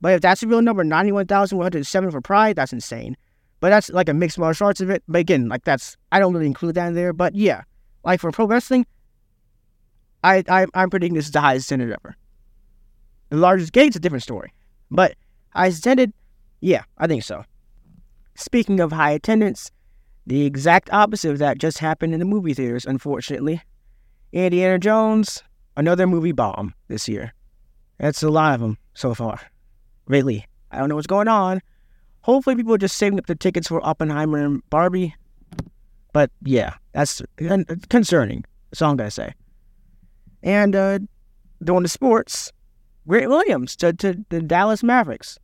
But 0.00 0.14
if 0.14 0.20
that's 0.22 0.42
a 0.42 0.46
real 0.46 0.62
number, 0.62 0.84
91,107 0.84 2.10
for 2.10 2.20
Pride, 2.22 2.56
that's 2.56 2.72
insane. 2.72 3.16
But 3.64 3.70
that's 3.70 3.88
like 3.88 4.10
a 4.10 4.12
mixed 4.12 4.38
martial 4.38 4.66
arts 4.66 4.82
event. 4.82 5.04
But 5.08 5.20
again, 5.20 5.48
like 5.48 5.64
that's, 5.64 5.96
I 6.12 6.18
don't 6.18 6.34
really 6.34 6.44
include 6.44 6.74
that 6.74 6.88
in 6.88 6.94
there. 6.94 7.14
But 7.14 7.34
yeah, 7.34 7.62
like 8.04 8.20
for 8.20 8.30
pro 8.30 8.46
wrestling, 8.46 8.84
I, 10.22 10.44
I, 10.50 10.66
I'm 10.74 10.90
predicting 10.90 11.14
this 11.14 11.24
is 11.24 11.30
the 11.30 11.40
highest 11.40 11.68
attended 11.68 11.90
ever. 11.90 12.14
The 13.30 13.38
largest 13.38 13.72
gate's 13.72 13.96
a 13.96 14.00
different 14.00 14.22
story. 14.22 14.52
But 14.90 15.14
highest 15.54 15.78
attended, 15.78 16.12
yeah, 16.60 16.82
I 16.98 17.06
think 17.06 17.22
so. 17.22 17.42
Speaking 18.34 18.80
of 18.80 18.92
high 18.92 19.12
attendance, 19.12 19.70
the 20.26 20.44
exact 20.44 20.92
opposite 20.92 21.30
of 21.30 21.38
that 21.38 21.56
just 21.56 21.78
happened 21.78 22.12
in 22.12 22.20
the 22.20 22.26
movie 22.26 22.52
theaters, 22.52 22.84
unfortunately. 22.84 23.62
Indiana 24.30 24.78
Jones 24.78 25.42
another 25.74 26.06
movie 26.06 26.32
bomb 26.32 26.74
this 26.88 27.08
year. 27.08 27.32
That's 27.96 28.22
a 28.22 28.28
lot 28.28 28.56
of 28.56 28.60
them 28.60 28.76
so 28.92 29.14
far. 29.14 29.40
Really. 30.06 30.44
I 30.70 30.80
don't 30.80 30.90
know 30.90 30.96
what's 30.96 31.06
going 31.06 31.28
on. 31.28 31.62
Hopefully, 32.24 32.56
people 32.56 32.72
are 32.72 32.78
just 32.78 32.96
saving 32.96 33.18
up 33.18 33.26
their 33.26 33.36
tickets 33.36 33.68
for 33.68 33.86
Oppenheimer 33.86 34.38
and 34.38 34.62
Barbie. 34.70 35.14
But 36.14 36.30
yeah, 36.42 36.72
that's 36.92 37.20
concerning. 37.90 38.46
That's 38.70 38.80
all 38.80 38.92
I'm 38.92 38.96
to 38.96 39.10
say. 39.10 39.34
And 40.42 40.74
uh, 40.74 41.00
going 41.64 41.82
to 41.82 41.88
sports, 41.88 42.50
Grant 43.06 43.28
Williams 43.28 43.76
to, 43.76 43.92
to 43.92 44.24
the 44.30 44.40
Dallas 44.40 44.82
Mavericks. 44.82 45.38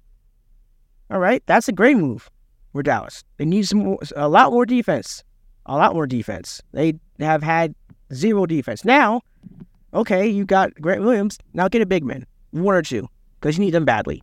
All 1.10 1.18
right, 1.18 1.42
that's 1.44 1.68
a 1.68 1.72
great 1.72 1.98
move 1.98 2.30
for 2.72 2.82
Dallas. 2.82 3.24
They 3.36 3.44
need 3.44 3.68
some 3.68 3.80
more, 3.80 3.98
a 4.16 4.30
lot 4.30 4.50
more 4.50 4.64
defense. 4.64 5.22
A 5.66 5.76
lot 5.76 5.92
more 5.92 6.06
defense. 6.06 6.62
They 6.72 6.94
have 7.18 7.42
had 7.42 7.74
zero 8.14 8.46
defense. 8.46 8.86
Now, 8.86 9.20
okay, 9.92 10.26
you 10.26 10.46
got 10.46 10.72
Grant 10.80 11.02
Williams. 11.02 11.36
Now 11.52 11.68
get 11.68 11.82
a 11.82 11.86
big 11.86 12.04
man, 12.04 12.24
one 12.52 12.74
or 12.74 12.80
two, 12.80 13.06
because 13.38 13.58
you 13.58 13.66
need 13.66 13.74
them 13.74 13.84
badly. 13.84 14.22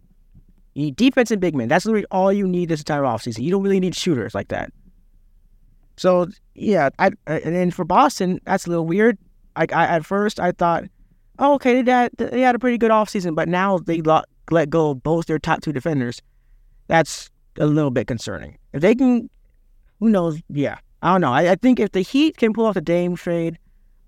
You 0.78 0.84
need 0.84 0.96
defense 0.96 1.32
and 1.32 1.42
big 1.42 1.56
men. 1.56 1.68
That's 1.70 1.88
literally 1.88 2.06
all 2.12 2.32
you 2.32 2.48
need 2.48 2.70
this 2.70 2.82
entire 2.82 3.02
offseason. 3.02 3.40
You 3.40 3.50
don't 3.50 3.63
really 3.63 3.80
need 3.80 3.96
shooters 3.96 4.36
like 4.36 4.50
that. 4.50 4.72
So 5.98 6.28
yeah, 6.54 6.90
I, 7.00 7.10
and 7.26 7.56
then 7.56 7.72
for 7.72 7.84
Boston, 7.84 8.40
that's 8.46 8.68
a 8.68 8.70
little 8.70 8.86
weird. 8.86 9.18
Like 9.58 9.74
I, 9.74 9.88
at 9.88 10.06
first, 10.06 10.40
I 10.40 10.52
thought, 10.52 10.84
oh, 11.40 11.56
okay, 11.56 11.82
they 11.82 11.92
had 11.92 12.12
they 12.20 12.42
had 12.42 12.54
a 12.54 12.60
pretty 12.60 12.78
good 12.78 12.92
offseason, 12.92 13.34
but 13.34 13.50
now 13.50 13.80
they 13.80 14.04
let, 14.04 14.26
let 14.52 14.70
go 14.70 14.92
of 14.92 15.02
both 15.02 15.26
their 15.26 15.40
top 15.40 15.62
two 15.62 15.74
defenders. 15.74 16.22
That's 16.86 17.32
a 17.58 17.66
little 17.66 17.90
bit 17.90 18.06
concerning. 18.06 18.60
If 18.72 18.84
they 18.84 18.94
can, 18.94 19.32
who 20.00 20.10
knows? 20.10 20.40
Yeah, 20.48 20.78
I 21.02 21.12
don't 21.12 21.22
know. 21.22 21.34
I, 21.34 21.54
I 21.54 21.56
think 21.56 21.80
if 21.80 21.92
the 21.94 22.02
Heat 22.02 22.38
can 22.38 22.54
pull 22.54 22.68
off 22.68 22.76
the 22.76 22.82
Dame 22.82 23.16
trade, 23.16 23.58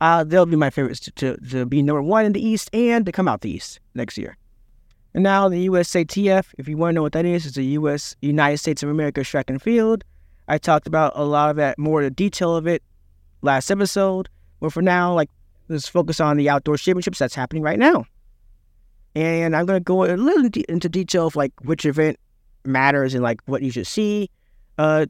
uh, 0.01 0.23
they'll 0.23 0.45
be 0.45 0.55
my 0.55 0.69
favorites 0.69 0.99
to, 0.99 1.11
to, 1.13 1.37
to 1.49 1.65
be 1.65 1.81
number 1.81 2.03
one 2.03 2.25
in 2.25 2.33
the 2.33 2.45
East 2.45 2.69
and 2.73 3.07
to 3.07 3.11
come 3.11 3.27
out 3.27 3.41
the 3.41 3.49
East 3.49 3.79
next 3.95 4.19
year. 4.19 4.37
And 5.13 5.23
now 5.23 5.49
the 5.49 5.67
USATF, 5.67 6.53
if 6.57 6.67
you 6.67 6.77
want 6.77 6.91
to 6.91 6.95
know 6.95 7.01
what 7.01 7.13
that 7.13 7.25
is, 7.25 7.45
it's 7.45 7.55
the 7.55 7.65
U.S. 7.65 8.15
United 8.21 8.57
States 8.57 8.83
of 8.83 8.89
America 8.89 9.23
Track 9.23 9.49
and 9.49 9.61
Field. 9.61 10.03
I 10.47 10.57
talked 10.57 10.87
about 10.87 11.13
a 11.15 11.23
lot 11.23 11.49
of 11.49 11.55
that, 11.55 11.77
more 11.79 12.03
the 12.03 12.11
detail 12.11 12.55
of 12.55 12.67
it 12.67 12.83
last 13.41 13.71
episode. 13.71 14.29
But 14.59 14.73
for 14.73 14.81
now, 14.81 15.13
like, 15.13 15.29
let's 15.67 15.87
focus 15.87 16.19
on 16.19 16.37
the 16.37 16.49
outdoor 16.49 16.77
championships 16.77 17.19
that's 17.19 17.35
happening 17.35 17.63
right 17.63 17.79
now. 17.79 18.05
And 19.15 19.55
I'm 19.55 19.65
to 19.67 19.79
go 19.79 20.03
a 20.03 20.15
little 20.15 20.49
de- 20.49 20.65
into 20.69 20.89
detail 20.89 21.27
of 21.27 21.35
like 21.35 21.53
which 21.61 21.85
event 21.85 22.17
matters 22.63 23.13
and 23.13 23.23
like 23.23 23.41
what 23.45 23.63
you 23.63 23.71
should 23.71 23.87
see. 23.87 24.29
Uh, 24.77 25.07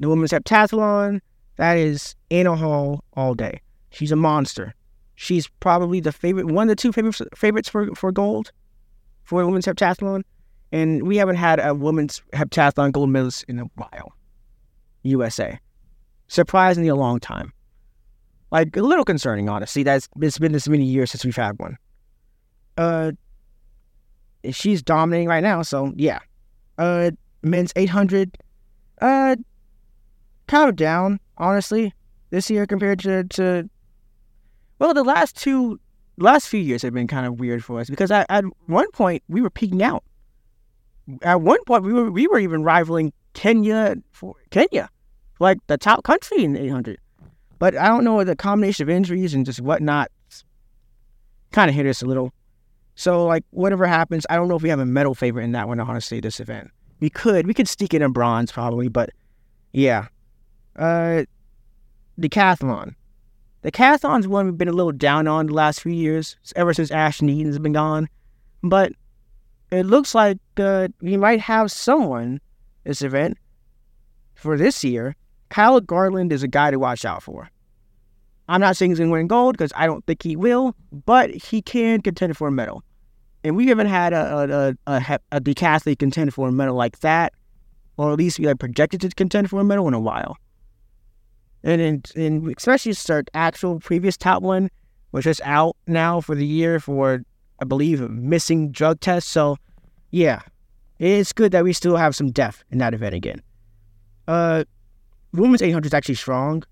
the 0.00 0.08
women's 0.08 0.32
heptathlon, 0.32 1.20
that 1.56 1.76
is 1.76 2.16
Anna 2.30 2.56
Hall 2.56 3.04
all 3.14 3.34
day. 3.34 3.60
She's 3.90 4.12
a 4.12 4.16
monster. 4.16 4.74
She's 5.14 5.48
probably 5.60 6.00
the 6.00 6.12
favorite, 6.12 6.46
one 6.46 6.68
of 6.68 6.76
the 6.76 6.80
two 6.80 6.92
favorites, 6.92 7.22
favorites 7.34 7.68
for, 7.68 7.94
for 7.94 8.12
gold 8.12 8.52
for 9.28 9.44
women's 9.44 9.66
heptathlon. 9.66 10.22
And 10.72 11.06
we 11.06 11.18
haven't 11.18 11.36
had 11.36 11.60
a 11.60 11.74
women's 11.74 12.22
heptathlon 12.32 12.92
gold 12.92 13.10
medalist 13.10 13.44
in 13.46 13.58
a 13.58 13.64
while. 13.74 14.12
USA. 15.02 15.58
Surprisingly, 16.28 16.88
a 16.88 16.96
long 16.96 17.20
time. 17.20 17.52
Like, 18.50 18.74
a 18.76 18.82
little 18.82 19.04
concerning, 19.04 19.48
honestly. 19.50 19.82
That's 19.82 20.08
It's 20.20 20.38
been 20.38 20.52
this 20.52 20.68
many 20.68 20.84
years 20.84 21.10
since 21.10 21.24
we've 21.24 21.36
had 21.36 21.58
one. 21.58 21.76
Uh, 22.78 23.12
she's 24.50 24.82
dominating 24.82 25.28
right 25.28 25.42
now, 25.42 25.60
so 25.62 25.92
yeah. 25.96 26.20
Uh, 26.78 27.10
men's 27.42 27.72
800, 27.76 28.38
uh, 29.02 29.36
kind 30.46 30.68
of 30.68 30.76
down, 30.76 31.20
honestly, 31.36 31.92
this 32.30 32.48
year 32.48 32.66
compared 32.66 33.00
to, 33.00 33.24
to 33.24 33.68
well, 34.78 34.94
the 34.94 35.04
last 35.04 35.36
two, 35.36 35.80
last 36.18 36.48
few 36.48 36.60
years 36.60 36.82
have 36.82 36.92
been 36.92 37.06
kind 37.06 37.26
of 37.26 37.40
weird 37.40 37.64
for 37.64 37.80
us 37.80 37.88
because 37.88 38.10
at, 38.10 38.26
at 38.28 38.44
one 38.66 38.90
point 38.92 39.22
we 39.28 39.40
were 39.40 39.50
peaking 39.50 39.82
out. 39.82 40.04
At 41.22 41.40
one 41.40 41.62
point 41.64 41.84
we 41.84 41.92
were 41.92 42.10
we 42.10 42.26
were 42.26 42.38
even 42.38 42.62
rivaling 42.62 43.12
Kenya 43.34 43.96
for 44.12 44.34
Kenya 44.50 44.90
like 45.40 45.58
the 45.68 45.78
top 45.78 46.04
country 46.04 46.44
in 46.44 46.56
800. 46.56 46.98
But 47.58 47.76
I 47.76 47.88
don't 47.88 48.04
know 48.04 48.22
the 48.24 48.36
combination 48.36 48.84
of 48.84 48.90
injuries 48.90 49.34
and 49.34 49.44
just 49.46 49.60
whatnot 49.60 50.10
kind 51.52 51.68
of 51.68 51.74
hit 51.74 51.86
us 51.86 52.02
a 52.02 52.06
little. 52.06 52.32
So 52.94 53.24
like 53.24 53.44
whatever 53.50 53.86
happens, 53.86 54.26
I 54.28 54.36
don't 54.36 54.48
know 54.48 54.56
if 54.56 54.62
we 54.62 54.68
have 54.68 54.80
a 54.80 54.86
medal 54.86 55.14
favorite 55.14 55.44
in 55.44 55.52
that 55.52 55.68
one. 55.68 55.80
Honestly, 55.80 56.20
this 56.20 56.40
event 56.40 56.70
we 57.00 57.10
could 57.10 57.46
we 57.46 57.54
could 57.54 57.68
sneak 57.68 57.94
it 57.94 58.02
in 58.02 58.12
bronze 58.12 58.52
probably, 58.52 58.88
but 58.88 59.10
yeah. 59.72 60.06
Uh, 60.76 61.24
decathlon. 62.20 62.94
The 63.62 63.72
decathlon's 63.72 64.28
one 64.28 64.46
we've 64.46 64.58
been 64.58 64.68
a 64.68 64.72
little 64.72 64.92
down 64.92 65.26
on 65.26 65.46
the 65.46 65.54
last 65.54 65.80
few 65.80 65.92
years, 65.92 66.36
ever 66.54 66.72
since 66.72 66.90
Ashton 66.90 67.28
Eaton 67.28 67.46
has 67.46 67.58
been 67.58 67.72
gone. 67.72 68.08
But 68.62 68.92
it 69.70 69.84
looks 69.84 70.14
like 70.14 70.38
uh, 70.58 70.88
we 71.00 71.16
might 71.16 71.40
have 71.40 71.72
someone 71.72 72.40
this 72.84 73.02
event 73.02 73.36
for 74.34 74.56
this 74.56 74.84
year. 74.84 75.16
Kyle 75.50 75.80
Garland 75.80 76.32
is 76.32 76.42
a 76.42 76.48
guy 76.48 76.70
to 76.70 76.78
watch 76.78 77.04
out 77.04 77.22
for. 77.22 77.50
I'm 78.48 78.60
not 78.60 78.76
saying 78.76 78.92
he's 78.92 78.98
going 78.98 79.10
to 79.10 79.12
win 79.12 79.26
gold 79.26 79.56
because 79.56 79.72
I 79.76 79.86
don't 79.86 80.04
think 80.06 80.22
he 80.22 80.36
will, 80.36 80.74
but 81.04 81.30
he 81.30 81.60
can 81.60 82.00
contend 82.00 82.36
for 82.36 82.48
a 82.48 82.52
medal. 82.52 82.82
And 83.44 83.56
we 83.56 83.66
haven't 83.66 83.88
had 83.88 84.12
a, 84.12 84.76
a, 84.86 84.92
a, 84.92 85.18
a 85.32 85.40
decathlete 85.40 85.98
contend 85.98 86.32
for 86.32 86.48
a 86.48 86.52
medal 86.52 86.74
like 86.74 87.00
that, 87.00 87.32
or 87.96 88.12
at 88.12 88.18
least 88.18 88.38
be 88.38 88.46
like 88.46 88.58
projected 88.58 89.00
to 89.02 89.10
contend 89.10 89.50
for 89.50 89.60
a 89.60 89.64
medal 89.64 89.86
in 89.88 89.94
a 89.94 90.00
while. 90.00 90.36
And, 91.64 92.10
and 92.14 92.56
especially 92.56 92.92
start 92.92 93.28
actual 93.34 93.80
previous 93.80 94.16
top 94.16 94.42
one, 94.42 94.70
which 95.10 95.26
is 95.26 95.40
out 95.44 95.76
now 95.86 96.20
for 96.20 96.34
the 96.34 96.46
year 96.46 96.78
for, 96.78 97.22
I 97.60 97.64
believe, 97.64 98.00
missing 98.10 98.70
drug 98.70 99.00
tests. 99.00 99.30
So, 99.30 99.56
yeah, 100.10 100.40
it's 100.98 101.32
good 101.32 101.52
that 101.52 101.64
we 101.64 101.72
still 101.72 101.96
have 101.96 102.14
some 102.14 102.30
depth 102.30 102.64
in 102.70 102.78
that 102.78 102.94
event 102.94 103.14
again. 103.14 103.42
Uh, 104.26 104.64
women's 105.32 105.62
800 105.62 105.86
is 105.86 105.94
actually 105.94 106.14
strong. 106.14 106.62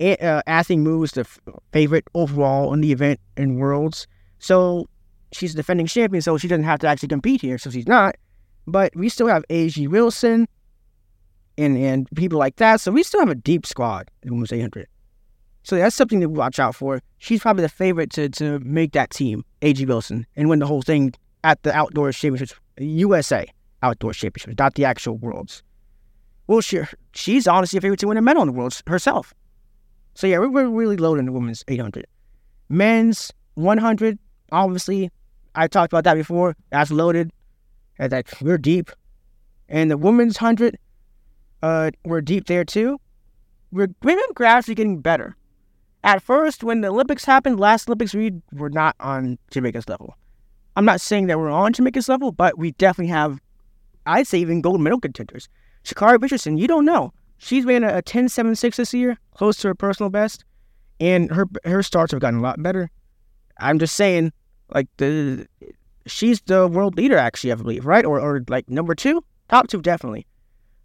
uh, 0.00 0.42
Athing 0.46 0.78
Mu 0.80 1.02
is 1.02 1.12
the 1.12 1.20
f- 1.20 1.38
favorite 1.72 2.04
overall 2.14 2.72
in 2.74 2.80
the 2.80 2.92
event 2.92 3.20
in 3.36 3.56
Worlds. 3.56 4.06
So 4.38 4.88
she's 5.32 5.54
a 5.54 5.56
defending 5.56 5.86
champion, 5.86 6.22
so 6.22 6.36
she 6.38 6.48
doesn't 6.48 6.64
have 6.64 6.80
to 6.80 6.88
actually 6.88 7.08
compete 7.08 7.40
here, 7.40 7.58
so 7.58 7.70
she's 7.70 7.86
not. 7.86 8.16
But 8.66 8.94
we 8.96 9.08
still 9.08 9.26
have 9.26 9.44
Ajee' 9.48 9.88
Wilson 9.88 10.48
and, 11.58 11.76
and 11.76 12.08
people 12.14 12.38
like 12.38 12.56
that. 12.56 12.80
So 12.80 12.92
we 12.92 13.02
still 13.02 13.20
have 13.20 13.28
a 13.28 13.34
deep 13.34 13.66
squad 13.66 14.10
in 14.22 14.30
women's 14.30 14.52
800. 14.52 14.86
So 15.64 15.76
that's 15.76 15.94
something 15.94 16.20
to 16.20 16.26
watch 16.26 16.58
out 16.58 16.74
for. 16.74 17.00
She's 17.18 17.40
probably 17.40 17.62
the 17.62 17.68
favorite 17.68 18.10
to, 18.12 18.28
to 18.30 18.58
make 18.60 18.92
that 18.92 19.10
team, 19.10 19.44
Ajee' 19.60 19.86
Wilson, 19.86 20.26
and 20.36 20.48
win 20.48 20.58
the 20.58 20.66
whole 20.66 20.82
thing 20.82 21.14
at 21.44 21.62
the 21.62 21.72
Outdoor 21.72 22.12
Championships, 22.12 22.58
USA 22.78 23.46
Outdoor 23.82 24.12
Championships, 24.12 24.58
not 24.58 24.74
the 24.74 24.84
actual 24.84 25.16
Worlds. 25.18 25.62
Well, 26.48 26.60
she, 26.60 26.80
she's 27.14 27.46
honestly 27.46 27.78
a 27.78 27.80
favorite 27.80 28.00
to 28.00 28.08
win 28.08 28.16
a 28.16 28.22
medal 28.22 28.42
in 28.42 28.48
the 28.48 28.52
Worlds 28.52 28.82
herself. 28.86 29.32
So 30.14 30.26
yeah, 30.26 30.38
we're, 30.38 30.50
we're 30.50 30.68
really 30.68 30.96
loaded 30.96 31.20
in 31.20 31.26
the 31.26 31.32
women's 31.32 31.64
800. 31.68 32.06
Men's 32.68 33.32
100, 33.54 34.18
obviously, 34.50 35.10
I 35.54 35.68
talked 35.68 35.92
about 35.92 36.04
that 36.04 36.14
before. 36.14 36.56
That's 36.70 36.90
loaded. 36.90 37.30
That 37.98 38.32
we're 38.40 38.58
deep. 38.58 38.90
And 39.68 39.90
the 39.90 39.96
women's 39.96 40.40
100, 40.40 40.76
uh, 41.62 41.90
we're 42.04 42.20
deep 42.20 42.46
there 42.46 42.64
too. 42.64 43.00
We're, 43.70 43.88
we've 44.02 44.16
been 44.16 44.34
gradually 44.34 44.74
getting 44.74 45.00
better. 45.00 45.36
At 46.04 46.22
first, 46.22 46.64
when 46.64 46.80
the 46.80 46.88
Olympics 46.88 47.24
happened, 47.24 47.60
last 47.60 47.88
Olympics, 47.88 48.12
we 48.12 48.32
were 48.52 48.70
not 48.70 48.96
on 48.98 49.38
Jamaica's 49.50 49.88
level. 49.88 50.16
I'm 50.74 50.84
not 50.84 51.00
saying 51.00 51.26
that 51.26 51.38
we're 51.38 51.50
on 51.50 51.72
Jamaica's 51.72 52.08
level, 52.08 52.32
but 52.32 52.58
we 52.58 52.72
definitely 52.72 53.12
have, 53.12 53.40
I'd 54.06 54.26
say, 54.26 54.38
even 54.38 54.60
gold 54.60 54.80
medal 54.80 54.98
contenders. 54.98 55.48
Sha'Carri 55.84 56.20
Richardson, 56.20 56.58
you 56.58 56.66
don't 56.66 56.84
know. 56.84 57.12
She's 57.38 57.64
ran 57.64 57.84
a, 57.84 57.98
a 57.98 58.02
10.76 58.02 58.76
this 58.76 58.94
year, 58.94 59.18
close 59.34 59.56
to 59.58 59.68
her 59.68 59.74
personal 59.74 60.10
best, 60.10 60.44
and 61.00 61.30
her 61.30 61.46
her 61.64 61.82
starts 61.82 62.12
have 62.12 62.20
gotten 62.20 62.38
a 62.38 62.42
lot 62.42 62.62
better. 62.62 62.90
I'm 63.58 63.78
just 63.78 63.96
saying, 63.96 64.32
like 64.72 64.86
the 64.96 65.46
she's 66.06 66.40
the 66.42 66.68
world 66.68 66.96
leader 66.96 67.18
actually, 67.18 67.52
I 67.52 67.56
believe, 67.56 67.84
right? 67.84 68.04
Or 68.04 68.20
or 68.20 68.44
like 68.48 68.68
number 68.70 68.94
two, 68.94 69.24
top 69.48 69.68
two 69.68 69.82
definitely. 69.82 70.26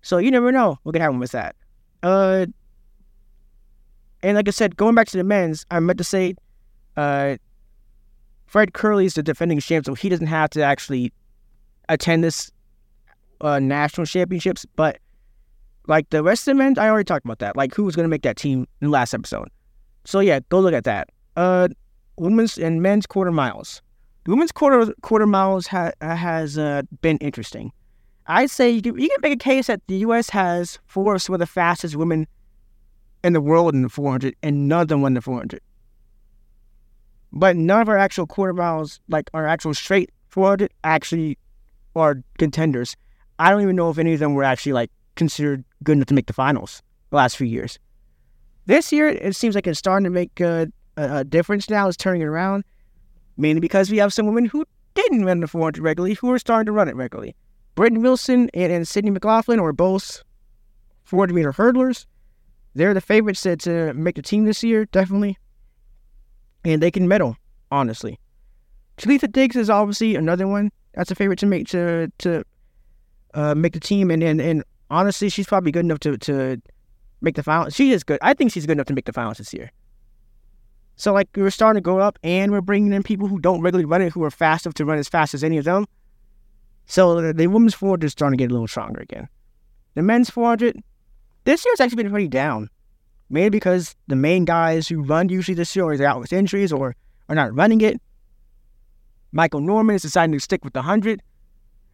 So 0.08 0.20
you 0.20 0.32
never 0.32 0.54
know 0.54 0.80
what 0.84 0.94
could 0.94 1.02
happen 1.02 1.20
with 1.20 1.32
that. 1.32 1.54
Uh, 2.02 2.46
and 4.24 4.38
like 4.38 4.48
I 4.48 4.52
said, 4.52 4.78
going 4.78 4.96
back 4.96 5.08
to 5.10 5.18
the 5.18 5.24
men's, 5.26 5.66
I 5.70 5.82
meant 5.82 5.98
to 5.98 6.06
say, 6.06 6.36
uh, 6.96 7.36
Fred 8.46 8.72
Kerley 8.72 9.04
is 9.04 9.16
the 9.16 9.22
defending 9.22 9.60
champ, 9.60 9.86
so 9.86 9.96
he 9.96 10.08
doesn't 10.08 10.28
have 10.28 10.50
to 10.52 10.64
actually 10.64 11.12
attend 11.90 12.24
this 12.24 12.50
uh, 13.42 13.60
national 13.60 14.08
championships, 14.08 14.66
but 14.78 15.00
like 15.88 16.10
the 16.12 16.24
rest 16.24 16.48
of 16.48 16.56
the 16.56 16.64
men, 16.64 16.80
I 16.80 16.88
already 16.88 17.04
talked 17.04 17.26
about 17.26 17.40
that. 17.40 17.58
Like 17.58 17.76
who 17.76 17.84
was 17.84 17.98
going 17.98 18.06
to 18.06 18.10
make 18.10 18.22
that 18.22 18.38
team 18.38 18.66
in 18.80 18.88
the 18.88 18.90
last 18.92 19.14
episode. 19.14 19.50
So 20.06 20.22
yeah, 20.22 20.40
go 20.48 20.62
look 20.62 20.74
at 20.74 20.86
that. 20.86 21.10
Uh, 21.36 21.68
women's 22.16 22.58
and 22.58 22.82
men's 22.82 23.06
quarter 23.06 23.34
miles. 23.34 23.82
The 24.24 24.32
women's 24.32 24.54
quarter 24.54 24.94
quarter 25.02 25.28
miles 25.28 25.68
ha- 25.68 25.92
has 26.00 26.58
uh, 26.58 26.84
been 27.02 27.18
interesting. 27.18 27.74
I'd 28.28 28.50
say 28.50 28.70
you 28.70 28.82
can, 28.82 29.00
you 29.00 29.08
can 29.08 29.22
make 29.22 29.34
a 29.34 29.44
case 29.44 29.68
that 29.68 29.82
the 29.88 29.96
U.S. 29.98 30.30
has 30.32 30.80
four 30.86 31.16
of 31.16 31.22
some 31.22 31.34
of 31.34 31.40
the 31.40 31.46
fastest 31.46 31.96
women 31.96 32.28
in 33.24 33.34
the 33.34 33.42
world 33.42 33.74
in 33.74 33.82
the 33.82 33.90
400, 33.90 34.36
and 34.44 34.68
none 34.68 34.82
of 34.82 34.88
them 34.90 35.02
won 35.02 35.14
the 35.14 35.22
400. 35.22 35.62
But 37.32 37.56
none 37.56 37.82
of 37.82 37.90
our 37.90 37.98
actual 37.98 38.28
quarter 38.28 38.54
miles, 38.54 39.00
like 39.08 39.30
our 39.34 39.48
actual 39.48 39.74
straight 39.74 40.12
400, 40.30 40.74
actually 40.84 41.38
are 41.96 42.22
contenders. 42.38 42.96
I 43.40 43.50
don't 43.50 43.62
even 43.62 43.76
know 43.76 43.90
if 43.90 43.98
any 43.98 44.14
of 44.14 44.20
them 44.20 44.34
were 44.34 44.44
actually 44.44 44.74
like 44.74 44.92
considered 45.16 45.64
good 45.84 45.94
enough 45.94 46.08
to 46.08 46.14
make 46.14 46.28
the 46.28 46.34
finals 46.34 46.82
the 47.10 47.16
last 47.16 47.38
few 47.38 47.48
years. 47.48 47.80
This 48.66 48.92
year, 48.92 49.08
it 49.08 49.36
seems 49.36 49.56
like 49.56 49.68
it's 49.68 49.80
starting 49.80 50.04
to 50.04 50.10
make 50.10 50.40
a, 50.42 50.68
a, 50.98 51.24
difference 51.24 51.70
now. 51.70 51.88
It's 51.88 51.96
turning 51.96 52.22
it 52.22 52.26
around, 52.26 52.66
mainly 53.38 53.62
because 53.62 53.90
we 53.90 53.98
have 53.98 54.14
some 54.14 54.26
women 54.26 54.46
who 54.46 54.66
didn't 54.94 55.24
run 55.24 55.40
the 55.40 55.48
400 55.48 55.82
regularly 55.82 56.16
who 56.16 56.32
are 56.32 56.40
starting 56.40 56.66
to 56.66 56.72
run 56.72 56.90
it 56.90 56.96
regularly. 56.96 57.36
Britton 57.78 58.02
Wilson 58.02 58.50
and, 58.56 58.74
and 58.74 58.88
Sydney 58.88 59.12
McLaughlin 59.12 59.60
are 59.60 59.72
both 59.72 60.24
400 61.04 61.34
meter 61.34 61.54
hurdlers. 61.54 62.08
They're 62.74 62.96
the 62.96 63.02
favorites 63.02 63.42
to, 63.44 63.56
to 63.58 63.94
make 63.94 64.16
the 64.16 64.24
team 64.24 64.46
this 64.46 64.64
year, 64.64 64.86
definitely. 64.86 65.38
And 66.66 66.82
they 66.82 66.90
can 66.90 67.08
medal, 67.08 67.38
honestly. 67.72 68.20
Talitha 68.98 69.28
Diggs 69.28 69.56
is 69.56 69.70
obviously 69.70 70.16
another 70.16 70.48
one 70.48 70.72
that's 70.94 71.12
a 71.12 71.16
favorite 71.16 71.38
to 71.40 71.46
make 71.46 71.68
to 71.68 72.12
to 72.18 72.44
uh, 73.36 73.54
make 73.54 73.74
the 73.74 73.80
team, 73.80 74.10
and, 74.10 74.24
and 74.24 74.42
and 74.42 74.64
honestly, 74.90 75.30
she's 75.30 75.46
probably 75.46 75.72
good 75.72 75.86
enough 75.86 76.00
to 76.00 76.18
to 76.18 76.60
make 77.22 77.36
the 77.36 77.44
finals. 77.44 77.76
She 77.76 77.92
is 77.92 78.04
good. 78.04 78.18
I 78.24 78.34
think 78.34 78.52
she's 78.52 78.66
good 78.66 78.78
enough 78.78 78.88
to 78.88 78.94
make 78.96 79.06
the 79.06 79.14
finals 79.14 79.38
this 79.38 79.54
year. 79.54 79.72
So 80.96 81.14
like 81.14 81.30
we're 81.36 81.52
starting 81.52 81.78
to 81.78 81.86
go 81.86 82.00
up, 82.00 82.18
and 82.24 82.52
we're 82.52 82.62
bringing 82.62 82.92
in 82.92 83.04
people 83.04 83.28
who 83.28 83.38
don't 83.38 83.62
regularly 83.62 83.86
run 83.86 84.02
it, 84.02 84.14
who 84.14 84.24
are 84.24 84.32
fast 84.32 84.66
enough 84.66 84.74
to 84.76 84.86
run 84.86 84.98
as 84.98 85.08
fast 85.08 85.36
as 85.36 85.44
any 85.44 85.60
of 85.60 85.66
them. 85.66 85.86
So 86.88 87.22
the, 87.22 87.34
the 87.34 87.48
women's 87.48 87.76
400 87.76 88.06
is 88.06 88.14
starting 88.14 88.38
to 88.38 88.44
get 88.44 88.50
a 88.50 88.54
little 88.54 88.68
stronger 88.68 89.02
again. 89.02 89.28
The 89.96 90.02
men's 90.02 90.30
400, 90.30 90.82
this 91.44 91.66
year's 91.66 91.80
actually 91.80 92.04
been 92.04 92.12
pretty 92.12 92.28
down, 92.28 92.70
mainly 93.30 93.50
because 93.50 93.96
the 94.08 94.16
main 94.16 94.46
guys 94.46 94.88
who 94.88 95.04
run 95.04 95.30
usually 95.30 95.56
this 95.56 95.76
year 95.76 95.86
are 95.86 96.04
out 96.06 96.20
with 96.20 96.34
injuries 96.34 96.72
or 96.72 96.96
are 97.30 97.36
not 97.36 97.54
running 97.54 97.82
it. 97.82 98.02
Michael 99.32 99.60
Norman 99.60 99.96
is 99.96 100.02
deciding 100.02 100.34
to 100.34 100.40
stick 100.40 100.64
with 100.64 100.74
the 100.74 100.80
100. 100.80 101.22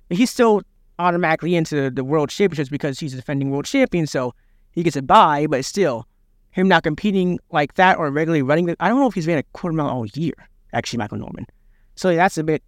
He's 0.09 0.29
still 0.29 0.61
automatically 0.99 1.55
into 1.55 1.89
the 1.89 2.03
world 2.03 2.29
championships 2.29 2.69
because 2.69 2.99
he's 2.99 3.13
a 3.13 3.17
defending 3.17 3.49
world 3.49 3.65
champion, 3.65 4.05
so 4.05 4.35
he 4.71 4.83
gets 4.83 4.95
a 4.95 5.01
bye, 5.01 5.47
but 5.47 5.65
still, 5.65 6.07
him 6.51 6.67
not 6.67 6.83
competing 6.83 7.39
like 7.51 7.73
that 7.75 7.97
or 7.97 8.11
regularly 8.11 8.43
running, 8.43 8.69
I 8.79 8.89
don't 8.89 8.99
know 8.99 9.07
if 9.07 9.15
he's 9.15 9.25
ran 9.25 9.39
a 9.39 9.43
quarter 9.53 9.75
mile 9.75 9.89
all 9.89 10.05
year, 10.07 10.35
actually, 10.71 10.97
Michael 10.97 11.17
Norman. 11.17 11.47
So 11.95 12.15
that's 12.15 12.37
a 12.37 12.43
bit, 12.43 12.61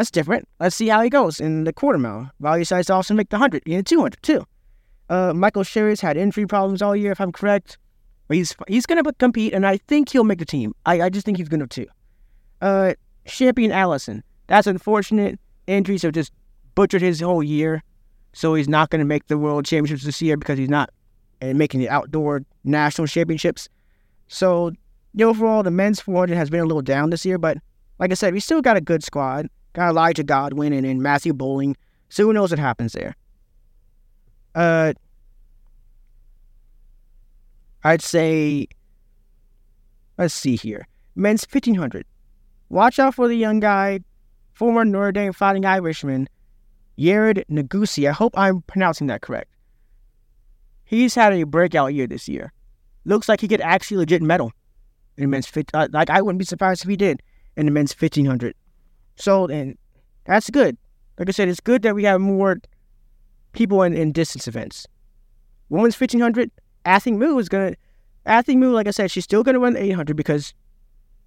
that's 0.00 0.10
different. 0.10 0.48
Let's 0.58 0.74
see 0.74 0.88
how 0.88 1.02
he 1.02 1.10
goes 1.10 1.40
in 1.40 1.64
the 1.64 1.74
quarter 1.74 1.98
mile. 1.98 2.30
He 2.54 2.60
decides 2.60 2.86
to 2.86 2.94
also 2.94 3.12
make 3.12 3.28
the 3.28 3.36
100 3.36 3.64
and 3.66 3.80
the 3.80 3.82
200 3.82 4.22
too. 4.22 4.46
Uh, 5.10 5.34
Michael 5.34 5.62
Cherry's 5.62 6.00
had 6.00 6.16
injury 6.16 6.46
problems 6.46 6.80
all 6.80 6.96
year, 6.96 7.12
if 7.12 7.20
I'm 7.20 7.32
correct. 7.32 7.76
But 8.26 8.38
he's 8.38 8.56
he's 8.66 8.86
going 8.86 9.04
to 9.04 9.12
compete, 9.12 9.52
and 9.52 9.66
I 9.66 9.76
think 9.76 10.08
he'll 10.08 10.24
make 10.24 10.38
the 10.38 10.46
team. 10.46 10.74
I, 10.86 11.02
I 11.02 11.10
just 11.10 11.26
think 11.26 11.36
he's 11.36 11.50
going 11.50 11.60
to 11.60 11.66
too. 11.66 11.86
Uh, 12.62 12.94
Champion 13.26 13.72
Allison. 13.72 14.24
That's 14.46 14.66
unfortunate. 14.66 15.38
Injuries 15.66 16.00
have 16.00 16.12
just 16.12 16.32
butchered 16.74 17.02
his 17.02 17.20
whole 17.20 17.42
year, 17.42 17.82
so 18.32 18.54
he's 18.54 18.70
not 18.70 18.88
going 18.88 19.00
to 19.00 19.04
make 19.04 19.26
the 19.26 19.36
World 19.36 19.66
Championships 19.66 20.04
this 20.04 20.22
year 20.22 20.38
because 20.38 20.56
he's 20.56 20.70
not 20.70 20.88
and 21.42 21.58
making 21.58 21.80
the 21.80 21.90
outdoor 21.90 22.46
national 22.64 23.06
championships. 23.06 23.68
So 24.28 24.72
overall, 25.20 25.62
the 25.62 25.70
men's 25.70 26.00
400 26.00 26.34
has 26.36 26.48
been 26.48 26.60
a 26.60 26.64
little 26.64 26.80
down 26.80 27.10
this 27.10 27.26
year, 27.26 27.36
but 27.36 27.58
like 27.98 28.12
I 28.12 28.14
said, 28.14 28.32
we 28.32 28.40
still 28.40 28.62
got 28.62 28.78
a 28.78 28.80
good 28.80 29.04
squad. 29.04 29.50
Got 29.72 29.90
Elijah 29.90 30.24
Godwin 30.24 30.72
and, 30.72 30.84
and 30.84 31.02
Matthew 31.02 31.32
Boling, 31.32 31.76
so 32.08 32.24
who 32.24 32.32
knows 32.32 32.50
what 32.50 32.58
happens 32.58 32.92
there. 32.92 33.14
Uh, 34.54 34.92
I'd 37.84 38.02
say, 38.02 38.66
let's 40.18 40.34
see 40.34 40.56
here, 40.56 40.86
men's 41.14 41.46
1500. 41.48 42.04
Watch 42.68 42.98
out 42.98 43.14
for 43.14 43.28
the 43.28 43.36
young 43.36 43.60
guy, 43.60 44.00
former 44.52 44.84
Notre 44.84 45.12
Dame 45.12 45.32
Fighting 45.32 45.64
Irishman, 45.64 46.28
Yared 46.98 47.44
Nuguse. 47.50 48.06
I 48.08 48.12
hope 48.12 48.36
I'm 48.36 48.62
pronouncing 48.62 49.06
that 49.06 49.22
correct. 49.22 49.50
he's 50.84 51.14
had 51.14 51.32
a 51.32 51.44
breakout 51.44 51.94
year 51.94 52.06
this 52.06 52.28
year. 52.28 52.52
Looks 53.04 53.28
like 53.28 53.40
he 53.40 53.48
could 53.48 53.60
actually 53.60 53.98
legit 53.98 54.20
medal 54.20 54.52
in 55.16 55.30
men's. 55.30 55.50
Uh, 55.72 55.88
like 55.92 56.10
I 56.10 56.20
wouldn't 56.20 56.38
be 56.38 56.44
surprised 56.44 56.82
if 56.82 56.88
he 56.88 56.96
did 56.96 57.22
in 57.56 57.66
the 57.66 57.72
men's 57.72 57.92
fifteen 57.92 58.26
hundred. 58.26 58.54
So 59.20 59.46
and 59.46 59.76
that's 60.24 60.50
good. 60.50 60.76
Like 61.18 61.28
I 61.28 61.32
said, 61.32 61.48
it's 61.48 61.60
good 61.60 61.82
that 61.82 61.94
we 61.94 62.04
have 62.04 62.20
more 62.20 62.58
people 63.52 63.82
in, 63.82 63.94
in 63.94 64.12
distance 64.12 64.48
events. 64.48 64.86
Women's 65.68 65.94
fifteen 65.94 66.20
hundred, 66.20 66.50
Athing 66.84 67.16
Mu 67.18 67.38
is 67.38 67.48
gonna. 67.48 67.74
Athing 68.26 68.58
Mu, 68.58 68.72
like 68.72 68.86
I 68.86 68.90
said, 68.90 69.10
she's 69.10 69.24
still 69.24 69.42
gonna 69.42 69.58
run 69.58 69.74
the 69.74 69.82
eight 69.82 69.90
hundred 69.90 70.16
because 70.16 70.54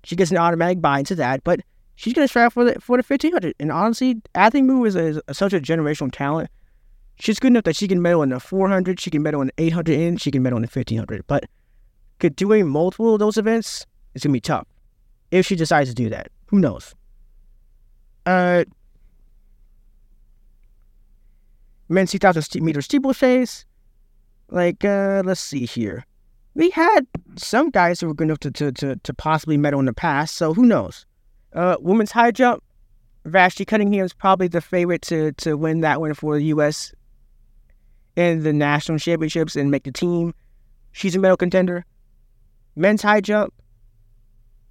she 0.03 0.15
gets 0.15 0.31
an 0.31 0.37
automatic 0.37 0.81
buy 0.81 0.99
into 0.99 1.15
that. 1.15 1.43
But 1.43 1.61
she's 1.95 2.13
gonna 2.13 2.27
strive 2.27 2.53
for 2.53 2.65
the 2.65 2.79
for 2.81 2.97
the 2.97 3.03
fifteen 3.03 3.31
hundred. 3.31 3.55
And 3.59 3.71
honestly, 3.71 4.21
Athing 4.35 4.65
Mu 4.65 4.83
is, 4.85 4.95
a, 4.95 5.21
is 5.27 5.37
such 5.37 5.53
a 5.53 5.59
generational 5.59 6.11
talent 6.11 6.49
she's 7.19 7.39
good 7.39 7.47
enough 7.47 7.63
that 7.63 7.75
she 7.75 7.87
can 7.87 8.01
medal 8.01 8.23
in 8.23 8.29
the 8.29 8.39
400, 8.39 8.99
she 8.99 9.09
can 9.09 9.21
medal 9.21 9.41
in 9.41 9.47
the 9.47 9.63
800, 9.63 9.99
and 9.99 10.21
she 10.21 10.31
can 10.31 10.43
medal 10.43 10.57
in 10.57 10.63
the 10.63 10.67
1500. 10.67 11.25
But 11.27 11.45
could 12.19 12.35
doing 12.35 12.67
multiple 12.67 13.13
of 13.13 13.19
those 13.19 13.37
events 13.37 13.85
is 14.13 14.23
gonna 14.23 14.33
be 14.33 14.39
tough 14.39 14.67
if 15.31 15.45
she 15.45 15.55
decides 15.55 15.89
to 15.89 15.95
do 15.95 16.09
that. 16.09 16.29
Who 16.47 16.59
knows? 16.59 16.93
Uh, 18.25 18.63
men's 21.89 22.11
2,000 22.11 22.63
meter 22.63 22.81
steeplechase. 22.81 23.65
Like, 24.49 24.85
uh, 24.85 25.23
let's 25.25 25.41
see 25.41 25.65
here. 25.65 26.05
We 26.55 26.69
had 26.69 27.07
some 27.35 27.71
guys 27.71 27.99
who 27.99 28.07
were 28.07 28.13
good 28.13 28.25
enough 28.25 28.39
to, 28.39 28.51
to, 28.51 28.71
to, 28.73 28.95
to 28.97 29.13
possibly 29.13 29.57
medal 29.57 29.79
in 29.79 29.87
the 29.87 29.93
past, 29.93 30.35
so 30.35 30.53
who 30.53 30.65
knows? 30.65 31.05
Uh, 31.53 31.77
women's 31.79 32.11
high 32.11 32.31
jump. 32.31 32.63
Vashti 33.25 33.65
Cunningham 33.65 34.05
is 34.05 34.13
probably 34.13 34.47
the 34.47 34.61
favorite 34.61 35.01
to, 35.03 35.31
to 35.33 35.55
win 35.55 35.81
that 35.81 35.99
one 36.01 36.13
for 36.13 36.35
the 36.35 36.45
U.S 36.45 36.93
in 38.15 38.43
the 38.43 38.53
national 38.53 38.99
championships 38.99 39.55
and 39.55 39.71
make 39.71 39.83
the 39.83 39.91
team. 39.91 40.33
She's 40.91 41.15
a 41.15 41.19
medal 41.19 41.37
contender. 41.37 41.85
Men's 42.75 43.01
high 43.01 43.21
jump, 43.21 43.53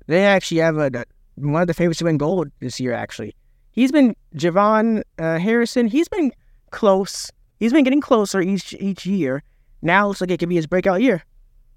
they 0.06 0.24
actually 0.24 0.58
have 0.58 0.76
a, 0.76 1.04
one 1.36 1.62
of 1.62 1.68
the 1.68 1.74
favorites 1.74 1.98
to 1.98 2.04
win 2.04 2.18
gold 2.18 2.50
this 2.60 2.80
year, 2.80 2.92
actually. 2.92 3.34
He's 3.72 3.90
been, 3.90 4.14
JuVaughn 4.36 5.02
uh, 5.18 5.38
Harrison, 5.38 5.86
he's 5.86 6.08
been 6.08 6.32
close. 6.70 7.30
He's 7.58 7.72
been 7.72 7.84
getting 7.84 8.00
closer 8.00 8.40
each 8.40 8.74
each 8.74 9.06
year. 9.06 9.42
Now 9.82 10.08
looks 10.08 10.20
like 10.20 10.30
it 10.30 10.38
could 10.38 10.48
be 10.48 10.56
his 10.56 10.66
breakout 10.66 11.02
year. 11.02 11.24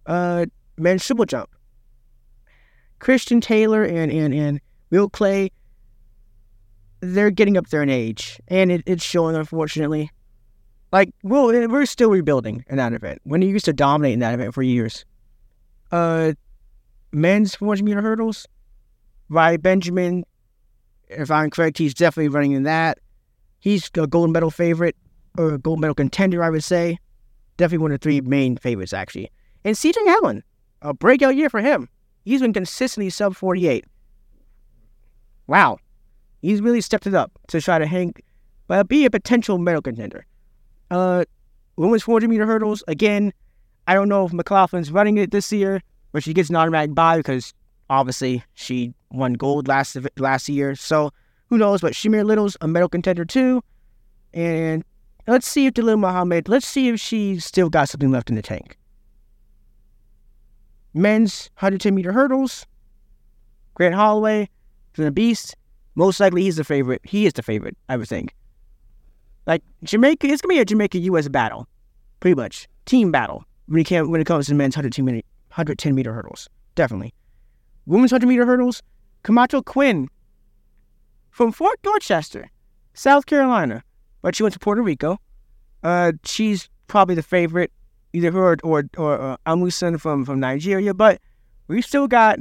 Uh, 0.06 0.46
men's 0.78 1.06
triple 1.06 1.26
jump. 1.26 1.50
Christian 3.00 3.42
Taylor 3.42 3.84
and, 3.84 4.12
and, 4.12 4.34
and 4.34 4.62
Will 4.90 5.10
Clay, 5.10 5.52
they're 7.02 7.32
getting 7.32 7.58
up 7.58 7.68
there 7.68 7.84
in 7.84 7.90
age, 7.90 8.40
and 8.48 8.72
it, 8.72 8.84
it's 8.86 9.04
showing, 9.04 9.36
unfortunately. 9.36 10.12
Like, 10.92 11.14
well, 11.24 11.48
we're 11.48 11.86
still 11.86 12.10
rebuilding 12.10 12.64
in 12.70 12.78
that 12.78 12.94
event. 12.94 13.20
When 13.24 13.42
he 13.42 13.50
used 13.50 13.66
to 13.66 13.74
dominate 13.74 14.14
in 14.14 14.20
that 14.20 14.34
event 14.34 14.54
for 14.54 14.64
years. 14.64 15.06
Uh, 15.92 16.34
men's 17.12 17.56
400 17.56 17.84
meter 17.84 18.02
hurdles, 18.02 18.48
Riley 19.30 19.58
Benjamin, 19.58 20.26
if 21.10 21.32
I'm 21.32 21.50
correct, 21.50 21.78
he's 21.78 21.94
definitely 21.94 22.30
running 22.30 22.54
in 22.54 22.64
that. 22.64 23.00
He's 23.60 23.90
a 23.98 24.08
gold 24.08 24.32
medal 24.32 24.52
favorite, 24.52 24.96
or 25.38 25.54
a 25.54 25.58
gold 25.58 25.80
medal 25.80 25.96
contender, 25.96 26.44
I 26.44 26.50
would 26.50 26.64
say. 26.64 27.00
Definitely 27.58 27.84
one 27.84 27.92
of 27.92 28.00
the 28.00 28.04
three 28.04 28.22
main 28.22 28.58
favorites, 28.58 28.94
actually. 28.94 29.32
And 29.64 29.76
CJ 29.76 29.96
Allen, 30.08 30.44
a 30.82 30.94
breakout 30.94 31.36
year 31.36 31.50
for 31.50 31.62
him. 31.62 31.90
He's 32.26 32.42
been 32.42 32.54
consistently 32.54 33.10
sub 33.10 33.36
48. 33.36 33.86
Wow. 35.48 35.78
He's 36.42 36.62
really 36.62 36.82
stepped 36.82 37.08
it 37.08 37.16
up 37.16 37.32
to 37.48 37.62
try 37.62 37.80
to 37.80 37.86
hang, 37.86 38.14
but 38.68 38.88
be 38.88 39.06
a 39.06 39.10
potential 39.10 39.58
medal 39.58 39.82
contender. 39.82 40.26
Uh, 40.92 41.26
women's 41.76 42.04
400 42.04 42.30
meter 42.30 42.46
hurdles. 42.46 42.84
Again, 42.88 43.34
I 43.88 43.94
don't 43.94 44.10
know 44.10 44.26
if 44.26 44.32
McLaughlin's 44.32 44.92
running 44.92 45.18
it 45.18 45.32
this 45.32 45.52
year, 45.52 45.82
but 46.12 46.24
she 46.24 46.34
gets 46.34 46.50
an 46.50 46.56
automatic 46.56 46.94
buy 46.94 47.18
because 47.18 47.54
obviously 47.90 48.44
she 48.54 48.94
won 49.12 49.34
gold 49.34 49.68
last 49.68 49.98
last 50.18 50.50
year. 50.50 50.76
So 50.76 51.12
who 51.50 51.58
knows? 51.58 51.82
But 51.82 51.94
Shamier 51.94 52.26
Little's 52.26 52.58
a 52.62 52.68
medal 52.68 52.90
contender 52.90 53.26
too. 53.26 53.64
And 54.34 54.84
let's 55.28 55.48
see 55.48 55.66
if 55.66 55.74
Dalilah 55.74 56.00
Muhammad, 56.00 56.50
let's 56.50 56.68
see 56.68 56.90
if 56.90 57.00
she's 57.00 57.46
still 57.46 57.70
got 57.70 57.90
something 57.90 58.12
left 58.12 58.30
in 58.30 58.36
the 58.36 58.42
tank. 58.42 58.78
Men's 60.94 61.50
110 61.56 61.94
meter 61.94 62.12
hurdles. 62.12 62.66
Grant 63.74 63.96
Holloway, 63.96 64.50
the 64.94 65.12
beast. 65.12 65.56
Most 65.96 66.20
likely 66.20 66.44
he's 66.44 66.56
the 66.56 66.64
favorite. 66.64 67.02
He 67.04 67.26
is 67.26 67.34
the 67.34 67.44
favorite, 67.44 67.78
I 67.90 67.98
would 67.98 68.08
think. 68.08 68.34
Like 69.46 69.62
Jamaica, 69.84 70.28
it's 70.28 70.42
gonna 70.42 70.54
be 70.54 70.60
a 70.60 70.66
Jamaica 70.66 70.98
U.S. 71.00 71.28
battle, 71.28 71.68
pretty 72.20 72.36
much 72.36 72.68
team 72.86 73.12
battle 73.12 73.44
when 73.68 73.82
it 73.82 74.10
when 74.10 74.22
it 74.22 74.26
comes 74.26 74.48
to 74.48 74.56
men's 74.56 74.76
110 74.76 75.06
meter, 75.06 75.26
110 75.50 75.94
meter 75.94 76.14
hurdles. 76.14 76.50
Definitely, 76.76 77.14
women's 77.86 78.12
100 78.12 78.28
meter 78.28 78.46
hurdles. 78.46 78.82
Camacho 79.24 79.62
Quinn 79.62 80.08
from 81.32 81.52
Fort 81.52 81.82
Dorchester, 81.82 82.52
South 82.94 83.26
Carolina, 83.26 83.84
but 84.22 84.36
she 84.36 84.44
went 84.44 84.54
to 84.54 84.60
Puerto 84.60 84.84
Rico. 84.84 85.18
Uh, 85.84 86.12
she's 86.24 86.70
probably 86.88 87.16
the 87.16 87.24
favorite, 87.24 87.72
either 88.14 88.32
her 88.32 88.52
or 88.52 88.58
or, 88.64 88.84
or 88.98 89.20
uh, 89.20 89.38
Amusan 89.48 90.00
from 90.00 90.26
from 90.26 90.40
Nigeria. 90.40 90.94
But 90.94 91.20
we 91.68 91.82
still 91.82 92.08
got 92.08 92.40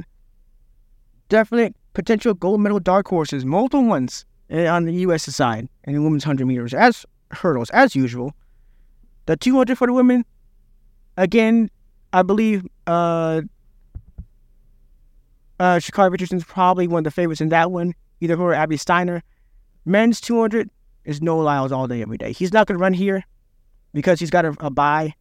definite 1.30 1.74
potential 1.94 2.34
gold 2.34 2.60
medal 2.60 2.80
dark 2.80 3.08
horses, 3.08 3.44
multiple 3.44 3.84
ones 3.84 4.26
Eh, 4.50 4.68
on 4.68 4.84
the 4.84 4.92
U.S. 4.92 5.24
side 5.34 5.68
in 5.84 5.94
the 5.94 6.02
women's 6.02 6.26
100 6.26 6.46
meters 6.46 6.74
as 6.74 7.06
hurdles, 7.30 7.70
as 7.70 7.96
usual. 7.96 8.34
The 9.26 9.36
200 9.36 9.78
for 9.78 9.86
the 9.86 9.92
women, 9.94 10.24
again, 11.16 11.70
I 12.12 12.22
believe 12.22 12.66
uh, 12.86 13.42
uh, 15.60 15.76
Sha'Carri 15.76 16.10
Richardson's 16.10 16.44
probably 16.44 16.86
one 16.88 16.98
of 17.00 17.04
the 17.04 17.10
favorites 17.10 17.40
in 17.40 17.48
that 17.50 17.70
one, 17.70 17.94
either 18.20 18.36
her 18.36 18.42
or 18.42 18.54
Abby 18.54 18.76
Steiner. 18.76 19.22
Men's 19.84 20.20
200 20.20 20.70
is 21.04 21.20
Noah 21.20 21.42
Lyles 21.42 21.72
all 21.72 21.86
day, 21.86 22.02
every 22.02 22.16
day. 22.16 22.32
He's 22.32 22.52
not 22.52 22.66
going 22.66 22.78
to 22.78 22.82
run 22.82 22.94
here 22.94 23.24
because 23.92 24.18
he's 24.18 24.30
got 24.30 24.44
a, 24.44 24.54
a 24.60 24.70
buy, 24.70 25.14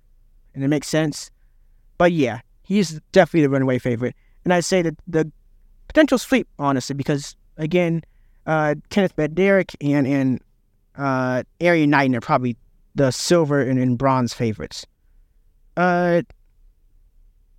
and 0.53 0.63
it 0.63 0.67
makes 0.67 0.87
sense. 0.87 1.29
But 1.97 2.11
yeah, 2.11 2.41
he's 2.63 2.99
definitely 3.11 3.41
the 3.41 3.49
runaway 3.49 3.79
favorite. 3.79 4.15
And 4.43 4.53
I'd 4.53 4.65
say 4.65 4.81
that 4.81 4.95
the 5.07 5.31
potential 5.87 6.17
sleep, 6.17 6.47
honestly, 6.57 6.95
because 6.95 7.35
again, 7.57 8.03
uh, 8.45 8.75
Kenneth 8.89 9.15
Bednarek 9.15 9.75
and 9.81 10.07
and 10.07 10.41
uh, 10.97 11.43
Erriyon 11.59 11.89
Knighton 11.89 12.15
are 12.15 12.21
probably 12.21 12.57
the 12.95 13.11
silver 13.11 13.61
and, 13.61 13.79
and 13.79 13.97
bronze 13.97 14.33
favorites. 14.33 14.85
Uh, 15.77 16.21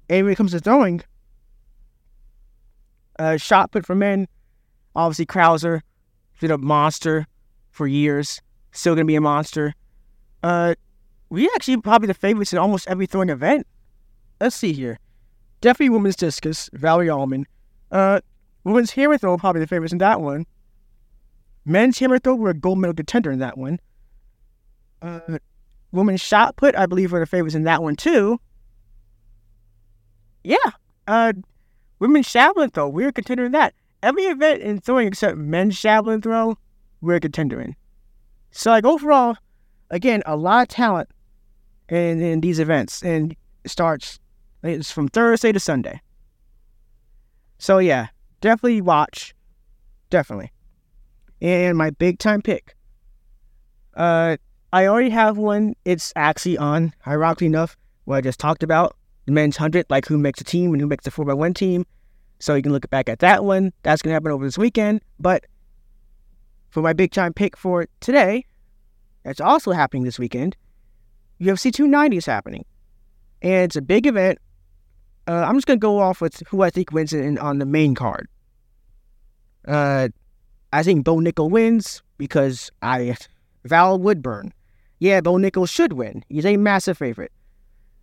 and 0.08 0.24
when 0.24 0.32
it 0.32 0.36
comes 0.36 0.52
to 0.52 0.60
throwing, 0.60 1.02
uh, 3.18 3.36
shot 3.36 3.72
put 3.72 3.86
for 3.86 3.94
men, 3.94 4.28
obviously 4.94 5.26
Crouser, 5.26 5.82
been 6.40 6.50
a 6.50 6.58
monster 6.58 7.26
for 7.70 7.86
years, 7.86 8.42
still 8.72 8.94
gonna 8.94 9.06
be 9.06 9.16
a 9.16 9.20
monster. 9.20 9.74
Uh, 10.42 10.74
we 11.30 11.48
actually 11.54 11.78
probably 11.78 12.06
the 12.06 12.14
favorites 12.14 12.52
in 12.52 12.58
almost 12.58 12.86
every 12.88 13.06
throwing 13.06 13.30
event. 13.30 13.66
Let's 14.40 14.56
see 14.56 14.72
here. 14.72 14.98
Definitely 15.60 15.90
women's 15.90 16.16
discus, 16.16 16.68
Valerie 16.74 17.08
Allman. 17.08 17.46
Uh, 17.90 18.20
women's 18.64 18.90
hammer 18.90 19.16
throw 19.16 19.38
probably 19.38 19.60
the 19.60 19.66
favorites 19.66 19.92
in 19.92 19.98
that 19.98 20.20
one. 20.20 20.44
Men's 21.64 21.98
hammer 21.98 22.18
throw 22.18 22.34
were 22.34 22.50
a 22.50 22.54
gold 22.54 22.78
medal 22.78 22.94
contender 22.94 23.32
in 23.32 23.38
that 23.38 23.56
one. 23.56 23.80
Uh, 25.00 25.38
women's 25.92 26.20
shot 26.20 26.56
put, 26.56 26.74
I 26.76 26.84
believe, 26.86 27.12
were 27.12 27.20
the 27.20 27.26
favorites 27.26 27.54
in 27.54 27.64
that 27.64 27.82
one 27.82 27.96
too. 27.96 28.38
Yeah. 30.42 30.56
Uh, 31.06 31.32
women's 31.98 32.30
javelin 32.30 32.70
throw, 32.70 32.88
we're 32.88 33.12
in 33.46 33.52
that. 33.52 33.74
Every 34.02 34.24
event 34.24 34.62
in 34.62 34.80
throwing 34.80 35.08
except 35.08 35.36
men's 35.38 35.80
javelin 35.80 36.20
throw, 36.20 36.58
we're 37.00 37.20
in. 37.60 37.76
So, 38.50 38.70
like, 38.70 38.84
overall, 38.84 39.36
again, 39.90 40.22
a 40.26 40.36
lot 40.36 40.62
of 40.62 40.68
talent 40.68 41.08
in, 41.88 42.20
in 42.22 42.40
these 42.40 42.58
events. 42.58 43.02
And 43.02 43.34
it 43.64 43.70
starts, 43.70 44.18
it's 44.62 44.90
from 44.90 45.08
Thursday 45.08 45.52
to 45.52 45.60
Sunday. 45.60 46.00
So, 47.58 47.78
yeah, 47.78 48.08
definitely 48.40 48.80
watch. 48.80 49.34
Definitely 50.10 50.52
and 51.44 51.76
my 51.76 51.90
big 51.90 52.18
time 52.18 52.42
pick. 52.42 52.74
Uh, 53.94 54.36
I 54.72 54.86
already 54.86 55.10
have 55.10 55.36
one. 55.36 55.74
It's 55.84 56.12
actually 56.16 56.58
on, 56.58 56.92
ironically 57.06 57.46
enough, 57.46 57.76
what 58.04 58.16
I 58.16 58.20
just 58.22 58.40
talked 58.40 58.62
about 58.62 58.96
men's 59.32 59.56
100, 59.56 59.86
like 59.88 60.06
who 60.06 60.18
makes 60.18 60.40
a 60.40 60.44
team 60.44 60.72
and 60.72 60.80
who 60.80 60.86
makes 60.86 61.04
the 61.04 61.10
4x1 61.10 61.54
team. 61.54 61.86
So 62.38 62.54
you 62.54 62.62
can 62.62 62.72
look 62.72 62.88
back 62.90 63.08
at 63.08 63.20
that 63.20 63.44
one. 63.44 63.72
That's 63.82 64.02
going 64.02 64.10
to 64.10 64.14
happen 64.14 64.30
over 64.30 64.44
this 64.44 64.58
weekend. 64.58 65.00
But 65.18 65.44
for 66.70 66.82
my 66.82 66.92
big 66.92 67.12
time 67.12 67.32
pick 67.32 67.56
for 67.56 67.86
today, 68.00 68.44
that's 69.22 69.40
also 69.40 69.72
happening 69.72 70.04
this 70.04 70.18
weekend. 70.18 70.56
UFC 71.40 71.72
290 71.72 72.16
is 72.16 72.26
happening. 72.26 72.64
And 73.42 73.64
it's 73.64 73.76
a 73.76 73.82
big 73.82 74.06
event. 74.06 74.38
Uh, 75.26 75.44
I'm 75.46 75.56
just 75.56 75.66
going 75.66 75.78
to 75.78 75.82
go 75.82 76.00
off 76.00 76.20
with 76.20 76.42
who 76.48 76.62
I 76.62 76.70
think 76.70 76.92
wins 76.92 77.12
in, 77.12 77.38
on 77.38 77.58
the 77.58 77.66
main 77.66 77.94
card. 77.94 78.28
Uh, 79.66 80.08
I 80.72 80.82
think 80.82 81.04
Bo 81.04 81.16
Nickal 81.16 81.50
wins 81.50 82.02
because 82.18 82.70
I 82.82 83.16
Val 83.64 83.98
Woodburn. 83.98 84.52
Yeah, 84.98 85.20
Bo 85.20 85.34
Nickal 85.34 85.68
should 85.68 85.94
win. 85.94 86.24
He's 86.28 86.44
a 86.44 86.56
massive 86.56 86.98
favorite. 86.98 87.32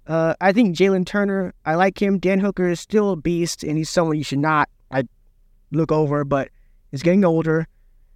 Uh, 0.08 0.34
I 0.41 0.52
think 0.52 0.76
Jalen 0.76 1.06
Turner, 1.06 1.54
I 1.66 1.76
like 1.76 2.02
him. 2.02 2.18
Dan 2.18 2.39
Hooker 2.39 2.70
is 2.70 2.80
still 2.80 3.12
a 3.12 3.16
beast, 3.16 3.64
and 3.64 3.78
he's 3.78 3.89
someone 3.89 4.18
you 4.18 4.24
should 4.24 4.39
not 4.39 4.70
I 4.91 5.04
look 5.72 5.91
over, 5.91 6.24
but 6.24 6.49
he's 6.91 7.04
getting 7.04 7.24
older. 7.26 7.68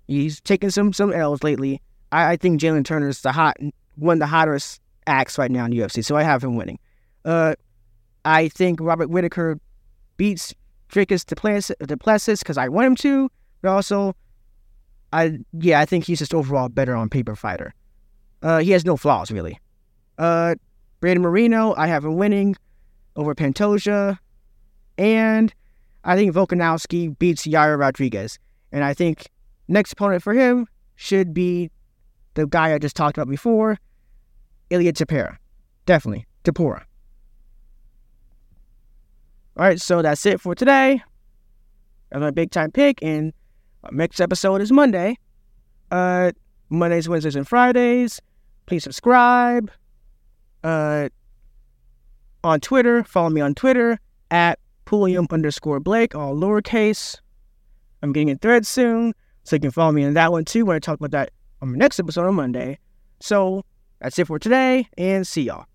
He's 0.07 0.41
taken 0.41 0.71
some 0.71 0.93
some 0.93 1.11
L's 1.13 1.43
lately. 1.43 1.81
I, 2.11 2.33
I 2.33 2.37
think 2.37 2.61
Jalen 2.61 2.85
Turner 2.85 3.09
is 3.09 3.21
the 3.21 3.31
hot 3.31 3.57
one 3.95 4.15
of 4.15 4.19
the 4.19 4.27
hottest 4.27 4.81
acts 5.07 5.37
right 5.37 5.49
now 5.49 5.65
in 5.65 5.71
the 5.71 5.79
UFC, 5.79 6.03
so 6.03 6.15
I 6.15 6.23
have 6.23 6.43
him 6.43 6.55
winning. 6.55 6.79
Uh, 7.23 7.55
I 8.23 8.49
think 8.49 8.79
Robert 8.81 9.09
Whitaker 9.09 9.59
beats 10.17 10.53
Dricus 10.89 11.25
Du 11.25 11.97
Plessis 11.97 12.39
because 12.39 12.57
I 12.57 12.67
want 12.67 12.87
him 12.87 12.95
to, 12.97 13.31
but 13.61 13.69
also, 13.69 14.15
I 15.13 15.39
yeah, 15.53 15.79
I 15.79 15.85
think 15.85 16.05
he's 16.05 16.19
just 16.19 16.33
overall 16.33 16.69
better 16.69 16.95
on 16.95 17.09
paper 17.09 17.35
fighter. 17.35 17.73
Uh, 18.41 18.59
he 18.59 18.71
has 18.71 18.85
no 18.85 18.97
flaws 18.97 19.31
really. 19.31 19.59
Uh, 20.17 20.55
Brandon 21.05 21.21
Moreno, 21.21 21.75
I 21.77 21.85
have 21.85 22.03
him 22.03 22.15
winning 22.15 22.55
over 23.15 23.35
Pantoja, 23.35 24.17
and 24.97 25.53
I 26.03 26.15
think 26.15 26.33
Volkanovski 26.33 27.15
beats 27.19 27.45
Yair 27.45 27.77
Rodriguez, 27.77 28.39
and 28.71 28.83
I 28.83 28.95
think 28.95 29.27
next 29.67 29.93
opponent 29.93 30.23
for 30.23 30.33
him 30.33 30.65
should 30.95 31.31
be 31.31 31.69
the 32.33 32.47
guy 32.47 32.73
I 32.73 32.79
just 32.79 32.95
talked 32.95 33.19
about 33.19 33.29
before, 33.29 33.77
Ilia 34.71 34.93
Topuria. 34.93 35.37
Definitely, 35.85 36.25
Topuria. 36.43 36.81
All 39.57 39.65
right, 39.67 39.79
so 39.79 40.01
that's 40.01 40.25
it 40.25 40.41
for 40.41 40.55
today. 40.55 41.03
That's 42.09 42.21
my 42.21 42.31
big 42.31 42.49
time 42.49 42.71
pick, 42.71 42.97
and 43.03 43.31
next 43.91 44.19
episode 44.19 44.59
is 44.59 44.71
Monday. 44.71 45.19
Uh, 45.91 46.31
Mondays, 46.71 47.07
Wednesdays, 47.07 47.35
and 47.35 47.47
Fridays. 47.47 48.23
Please 48.65 48.83
subscribe 48.83 49.69
uh, 50.65 51.09
on 52.43 52.59
Twitter. 52.59 53.03
Follow 53.03 53.29
me 53.29 53.39
on 53.39 53.53
Twitter 53.55 53.99
at 54.31 54.59
Pulliam 54.85 55.27
underscore 55.31 55.79
Blake, 55.79 56.15
all 56.15 56.35
lowercase. 56.35 57.17
I'm 58.01 58.11
getting 58.11 58.31
a 58.31 58.35
thread 58.35 58.67
soon, 58.67 59.13
so 59.43 59.55
you 59.55 59.59
can 59.59 59.71
follow 59.71 59.91
me 59.91 60.03
on 60.03 60.15
that 60.15 60.31
one 60.31 60.43
too 60.43 60.65
when 60.65 60.75
I 60.75 60.79
talk 60.79 60.99
about 60.99 61.11
that 61.11 61.29
on 61.61 61.71
my 61.71 61.77
next 61.77 61.99
episode 61.99 62.27
on 62.27 62.35
Monday. 62.35 62.79
So 63.21 63.63
that's 64.01 64.19
it 64.19 64.27
for 64.27 64.39
today, 64.39 64.89
and 64.97 65.25
see 65.25 65.43
y'all. 65.43 65.65